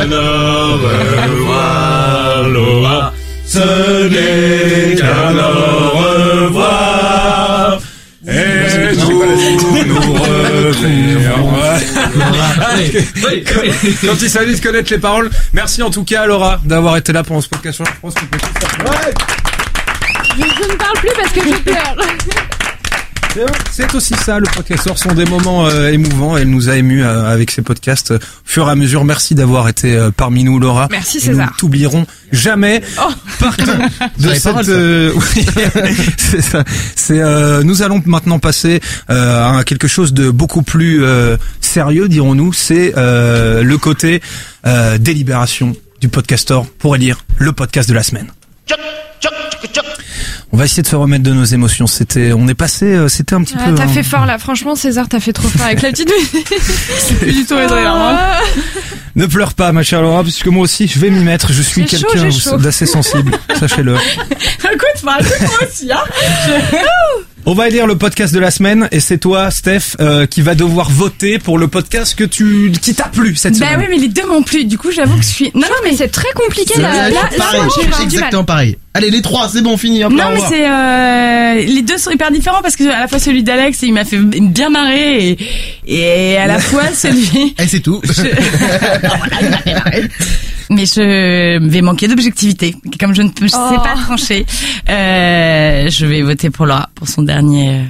[0.00, 0.80] Alors,
[1.28, 3.12] revoir Laura,
[3.46, 6.87] ce n'est qu'un au revoir.
[8.28, 10.00] Et nous nous.
[14.06, 17.22] Quand il s'agit de connaître les paroles, merci en tout cas Laura d'avoir été là
[17.24, 17.80] pendant ce podcast.
[17.84, 19.14] Je pense qu'on peut tous faire- Ouais,
[20.24, 21.96] Je, je ne parle plus parce que je pleure.
[23.70, 26.36] C'est aussi ça, le podcastor sont des moments euh, émouvants.
[26.36, 29.04] Elle nous a émus euh, avec ces podcasts euh, au fur et à mesure.
[29.04, 30.88] Merci d'avoir été euh, parmi nous, Laura.
[30.90, 31.48] Merci, Et César.
[31.50, 32.82] Nous t'oublierons jamais.
[33.38, 33.62] Partons
[34.18, 34.68] de cette.
[34.68, 35.12] euh,
[36.16, 36.64] c'est ça.
[36.96, 37.20] C'est.
[37.20, 38.80] euh, nous allons maintenant passer
[39.10, 42.52] euh, à quelque chose de beaucoup plus euh, sérieux, dirons-nous.
[42.52, 44.20] C'est euh, le côté
[44.66, 48.28] euh, délibération du podcastor pour élire le podcast de la semaine.
[50.50, 51.86] On va essayer de se remettre de nos émotions.
[51.86, 53.74] C'était, on est passé, euh, c'était un petit Ah, peu.
[53.74, 56.48] t'as un- fait fort là, franchement César, t'as fait trop fort avec la petite musique.
[57.20, 58.40] Plus du tout Ah.
[59.14, 61.52] Ne pleure pas, ma chère Laura, puisque moi aussi, je vais m'y mettre.
[61.52, 62.28] Je suis quelqu'un
[62.58, 63.94] d'assez sensible, sachez-le.
[64.72, 66.02] Écoute, bah, écoute, moi aussi, hein.
[67.46, 70.54] On va élire le podcast de la semaine, et c'est toi, Steph, euh, qui va
[70.54, 73.80] devoir voter pour le podcast que tu, qui t'a plu cette Bah semaine.
[73.80, 74.64] oui, mais les deux m'ont plu.
[74.64, 75.50] Du coup, j'avoue que je suis.
[75.54, 77.08] Non, non, mais c'est très compliqué C'est là.
[77.08, 80.02] Là, là, pareil, Allez, les trois, c'est bon, fini.
[80.04, 83.18] hop, Non mais c'est euh, les deux sont hyper différents parce que à la fois
[83.18, 85.36] celui d'Alex il m'a fait bien marrer
[85.86, 88.00] et, et à la fois celui Et c'est tout.
[90.70, 93.80] mais je vais manquer d'objectivité comme je ne je sais Oh.
[93.82, 94.44] pas trancher
[94.90, 97.84] euh, je vais voter pour Laura pour son dernier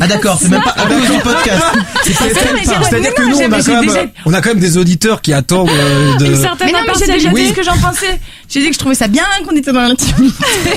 [0.00, 1.62] Ah d'accord, c'est même pas à cause du podcast.
[2.06, 5.20] J'ai- C'est-à-dire que nous, on a, quand même, déjà- on a quand même des auditeurs
[5.20, 6.24] qui attendent euh, de...
[6.26, 7.42] Mais non, mais j'ai déjà Oui.
[7.44, 8.20] dit ce que j'en pensais.
[8.48, 10.34] J'ai dit que je trouvais ça bien qu'on était dans l'intimité.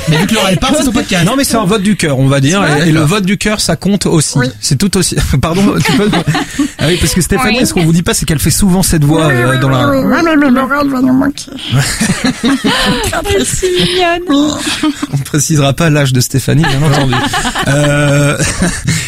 [0.09, 1.25] Mais vu que Laura elle parle, c'est son podcast.
[1.25, 3.37] Non mais c'est un vote du cœur, on va dire, et, et le vote du
[3.37, 4.39] cœur, ça compte aussi.
[4.59, 5.15] C'est tout aussi.
[5.41, 6.09] Pardon, tu peux.
[6.79, 7.65] Ah oui, parce que Stéphanie, Oui.
[7.67, 9.85] ce qu'on vous dit pas, c'est qu'elle fait souvent cette voix euh, dans la.
[9.85, 11.51] Laura, elle va nous manquer.
[13.45, 14.53] si mignonne.
[15.13, 17.13] On précisera pas l'âge de Stéphanie, bien entendu.
[17.67, 18.37] Euh,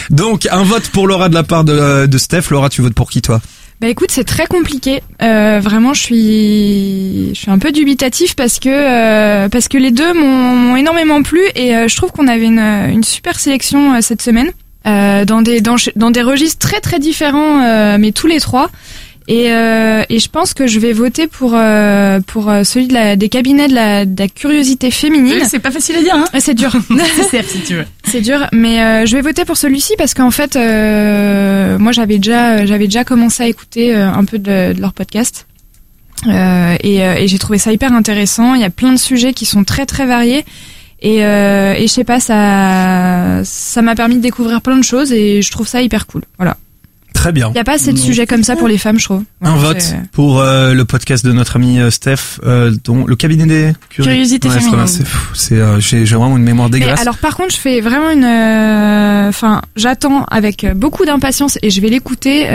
[0.10, 2.44] donc un vote pour Laura de la part de, de Steph.
[2.52, 3.42] Laura, tu votes pour qui toi?
[3.82, 5.02] Bah écoute, c'est très compliqué.
[5.22, 9.92] Euh, vraiment, je suis, je suis un peu dubitatif parce que euh, parce que les
[9.92, 13.98] deux m'ont énormément plu et euh, je trouve qu'on avait une, une super sélection euh,
[14.02, 14.52] cette semaine
[14.88, 18.70] euh, dans des dans, dans des registres très très différents, euh, mais tous les trois.
[19.30, 22.94] Et, euh, et je pense que je vais voter pour euh, pour euh, celui de
[22.94, 25.40] la, des cabinets de la, de la curiosité féminine.
[25.48, 26.26] C'est pas facile à dire, hein.
[26.40, 26.72] C'est dur.
[27.32, 27.86] C'est si tu veux.
[28.04, 32.18] C'est dur, mais euh, je vais voter pour celui-ci parce qu'en fait, euh, moi j'avais
[32.18, 35.46] déjà j'avais déjà commencé à écouter euh, un peu de, de leur podcast
[36.28, 38.56] Euh, et, euh, et j'ai trouvé ça hyper intéressant.
[38.56, 40.46] Il y a plein de sujets qui sont très très variés
[41.02, 45.12] et, euh, et je sais pas ça ça m'a permis de découvrir plein de choses
[45.12, 46.24] et je trouve ça hyper cool.
[46.38, 46.56] Voilà.
[47.14, 47.50] Très bien.
[47.54, 49.24] Il y a pas assez de sujets comme ça pour les femmes, je trouve.
[49.42, 53.46] Un vote pour euh, le podcast de notre ami euh, Steph, euh, dont le cabinet
[53.46, 54.86] des curi- Curiosité Ouais, c'est féminine.
[54.86, 57.02] vrai, C'est euh, j'ai vraiment une mémoire Mais dégueulasse.
[57.02, 58.26] alors par contre, je fais vraiment une,
[59.30, 62.48] enfin, j'attends avec beaucoup d'impatience et je vais l'écouter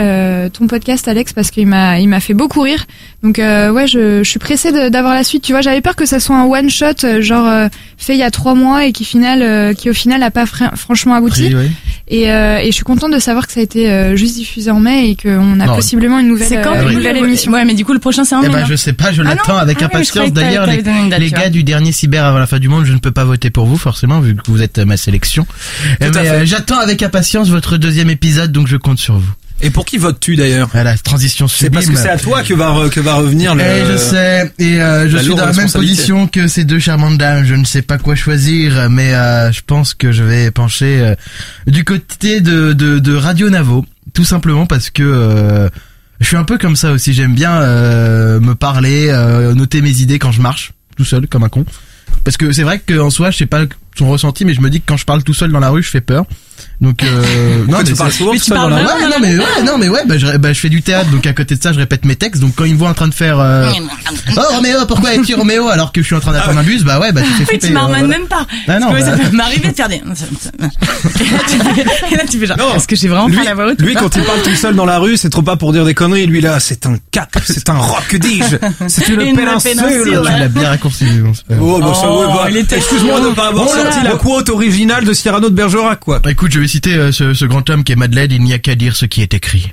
[0.53, 2.85] ton podcast, Alex, parce qu'il m'a, il m'a fait beaucoup rire.
[3.21, 5.43] Donc euh, ouais, je, je suis pressée de- d'avoir la suite.
[5.43, 7.67] Tu vois, j'avais peur que ça soit un one shot, euh, genre euh,
[7.97, 10.45] fait il y a trois mois et qui final, euh, qui au final a pas
[10.45, 11.47] fr- franchement abouti.
[11.53, 11.71] Oui, oui.
[12.07, 14.71] Et, euh, et je suis contente de savoir que ça a été euh, juste diffusé
[14.71, 15.75] en mai et qu'on a Non.
[15.75, 17.51] possiblement une nouvelle, C'est quand euh, une nouvelle émission.
[17.51, 19.11] Ouais, mais du coup, le prochain, c'est un Eh mai, ben non je sais pas,
[19.11, 20.31] je Ah l'attends avec Ah impatience.
[20.31, 22.99] D'ailleurs, les, date, les gars du dernier cyber avant la fin du monde, je ne
[22.99, 25.45] peux pas voter pour vous forcément vu que vous êtes ma sélection.
[26.01, 29.29] Eh euh, J'attends avec impatience votre deuxième épisode, donc je compte sur vous.
[29.61, 31.73] Et pour qui votes-tu d'ailleurs Voilà, transition C'est sublime.
[31.73, 33.61] parce que c'est à toi que va re- que va revenir le.
[33.63, 36.79] Eh, je sais, et euh, je la suis dans la même position que ces deux
[36.79, 37.43] charmantes dames.
[37.45, 41.15] Je ne sais pas quoi choisir, mais euh, je pense que je vais pencher euh,
[41.67, 45.69] du côté de, de, de Radio Navo, tout simplement parce que euh,
[46.21, 47.13] je suis un peu comme ça aussi.
[47.13, 51.43] J'aime bien euh, me parler, euh, noter mes idées quand je marche, tout seul, comme
[51.43, 51.65] un con.
[52.23, 53.63] Parce que c'est vrai qu'en soi, je sais pas
[53.99, 55.83] son ressenti, mais je me dis que quand je parle tout seul dans la rue,
[55.83, 56.25] je fais peur.
[56.81, 59.37] Donc euh, tu mais parles souvent Mais tu dans parles la rue Ouais, non mais
[59.37, 61.61] ouais, non mais ouais, bah, je, bah, je fais du théâtre, donc à côté de
[61.61, 62.41] ça, je répète mes textes.
[62.41, 63.69] Donc quand ils me voient en train de faire euh,
[64.37, 66.83] Oh Roméo, pourquoi es-tu Roméo alors que je suis en train d'attendre un bus?
[66.83, 67.67] Bah ouais, bah tu fais flipper.
[67.67, 68.07] tu euh, voilà.
[68.07, 68.45] même pas.
[68.67, 69.95] Ah non, bah- ça peut m'arriver de faire des.
[72.11, 72.57] Et là, tu fais, genre.
[72.57, 72.75] Non.
[72.75, 74.75] Est-ce que j'ai vraiment Lui, pas la voix haute lui quand il parle tout seul
[74.75, 76.27] dans la rue, c'est trop pas pour dire des conneries.
[76.27, 78.55] Lui là, c'est un cap, c'est un rock, que dis-je
[78.87, 79.75] C'est une, péninsule.
[80.03, 81.05] Tu l'as bien raccourci.
[81.59, 84.11] Oh, bah, ça, Oh, ouais, bah, il était excuse-moi de pas avoir Oh là.
[84.11, 86.21] la quote originale de Cyrano de Bergerac, quoi?
[86.29, 88.59] Écoute, je vais citer euh, ce, ce grand homme qui est Madeleine, il n'y a
[88.59, 89.71] qu'à dire ce qui est écrit.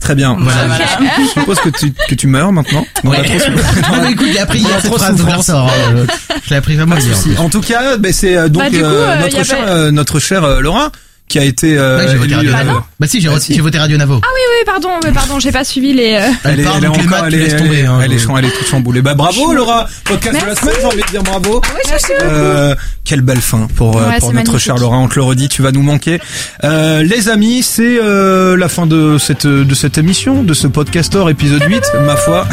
[0.00, 0.36] Très bien.
[0.38, 0.78] Voilà.
[1.18, 2.84] Je suppose que tu, que tu meurs maintenant.
[3.04, 3.50] On a trop-
[3.96, 5.48] non mais écoute, j'ai appris hier On a cette trop souffrance.
[5.48, 6.06] Euh,
[6.44, 7.40] Je l'ai appris vraiment hier.
[7.40, 9.90] en tout cas, ben, c'est euh, donc Bah, du coup, euh, euh, notre, cher, euh,
[9.92, 10.92] notre cher euh, Laura
[11.28, 12.80] qui a été euh, Ouais, j'ai voté Radio euh, Navo.
[13.00, 13.54] Bah si, j'ai bah, voté- si.
[13.54, 14.20] j'ai voté Radio Navo.
[14.22, 16.14] Ah oui, oui, pardon, oui, pardon, j'ai pas suivi les.
[16.14, 18.12] euh, Elle Elle est, elle est encore, maths, elle est, elle tomber, est, hein, elle
[18.12, 19.02] est, elle est toute chamboulée.
[19.02, 20.60] Bah bravo Laura, podcast de la Merci.
[20.60, 21.62] semaine, j'ai envie de dire bravo.
[21.88, 24.98] Merci Euh, quelle belle fin pour euh, Ouais, pour notre cher Laura.
[24.98, 26.20] On te le redit, tu vas nous manquer.
[26.62, 31.24] Euh, les amis, c'est euh, la fin de cette de cette émission, de ce podcaster
[31.30, 31.82] épisode 8.
[32.06, 32.46] Ma foi,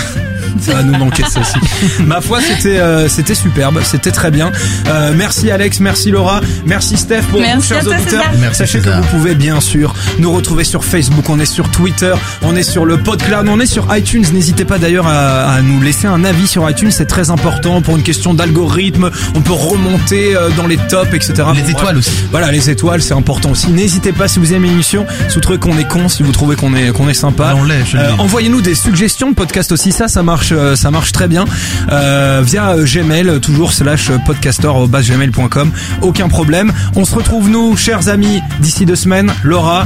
[0.59, 2.03] ça va nous manquer ça aussi.
[2.03, 4.51] Ma foi, c'était euh, c'était superbe, c'était très bien.
[4.87, 8.23] Euh, merci Alex, merci Laura, merci Steph pour Merci vous chers toi, auditeurs.
[8.39, 12.13] Merci, Sachez que vous pouvez bien sûr nous retrouver sur Facebook, on est sur Twitter,
[12.41, 14.25] on est sur le PodCloud, on est sur iTunes.
[14.33, 17.95] N'hésitez pas d'ailleurs à, à nous laisser un avis sur iTunes, c'est très important pour
[17.97, 19.09] une question d'algorithme.
[19.35, 21.33] On peut remonter euh, dans les tops, etc.
[21.55, 22.11] Les Bon, étoiles aussi.
[22.31, 23.69] Voilà, les étoiles, c'est important aussi.
[23.71, 26.55] N'hésitez pas si vous aimez l'émission, si vous trouvez qu'on est con, si vous trouvez
[26.55, 27.53] qu'on est qu'on est sympa.
[27.55, 28.11] On l'est, je le Euh.
[28.19, 31.45] Envoyez-nous des suggestions de podcast aussi, ça, ça marche, euh, ça marche très bien
[31.91, 35.71] euh, via euh, Gmail, toujours slash podcaster@gmail.com.
[36.01, 36.71] Aucun problème.
[36.95, 39.31] On se retrouve nous, chers amis, d'ici deux semaines.
[39.43, 39.85] Laura.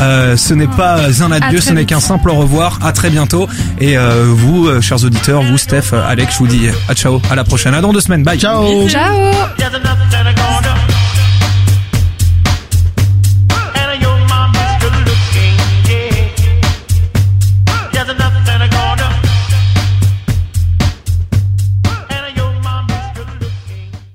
[0.00, 2.78] euh, ce n'est pas un adieu, ce n'est qu'un simple au revoir.
[2.82, 3.48] À très bientôt.
[3.80, 7.34] Et euh, vous, euh, chers auditeurs, vous, Steph, Alex, je vous dis à ciao, à
[7.36, 8.22] la prochaine, à dans deux semaines.
[8.24, 8.38] Bye.
[8.38, 9.32] Ciao Ciao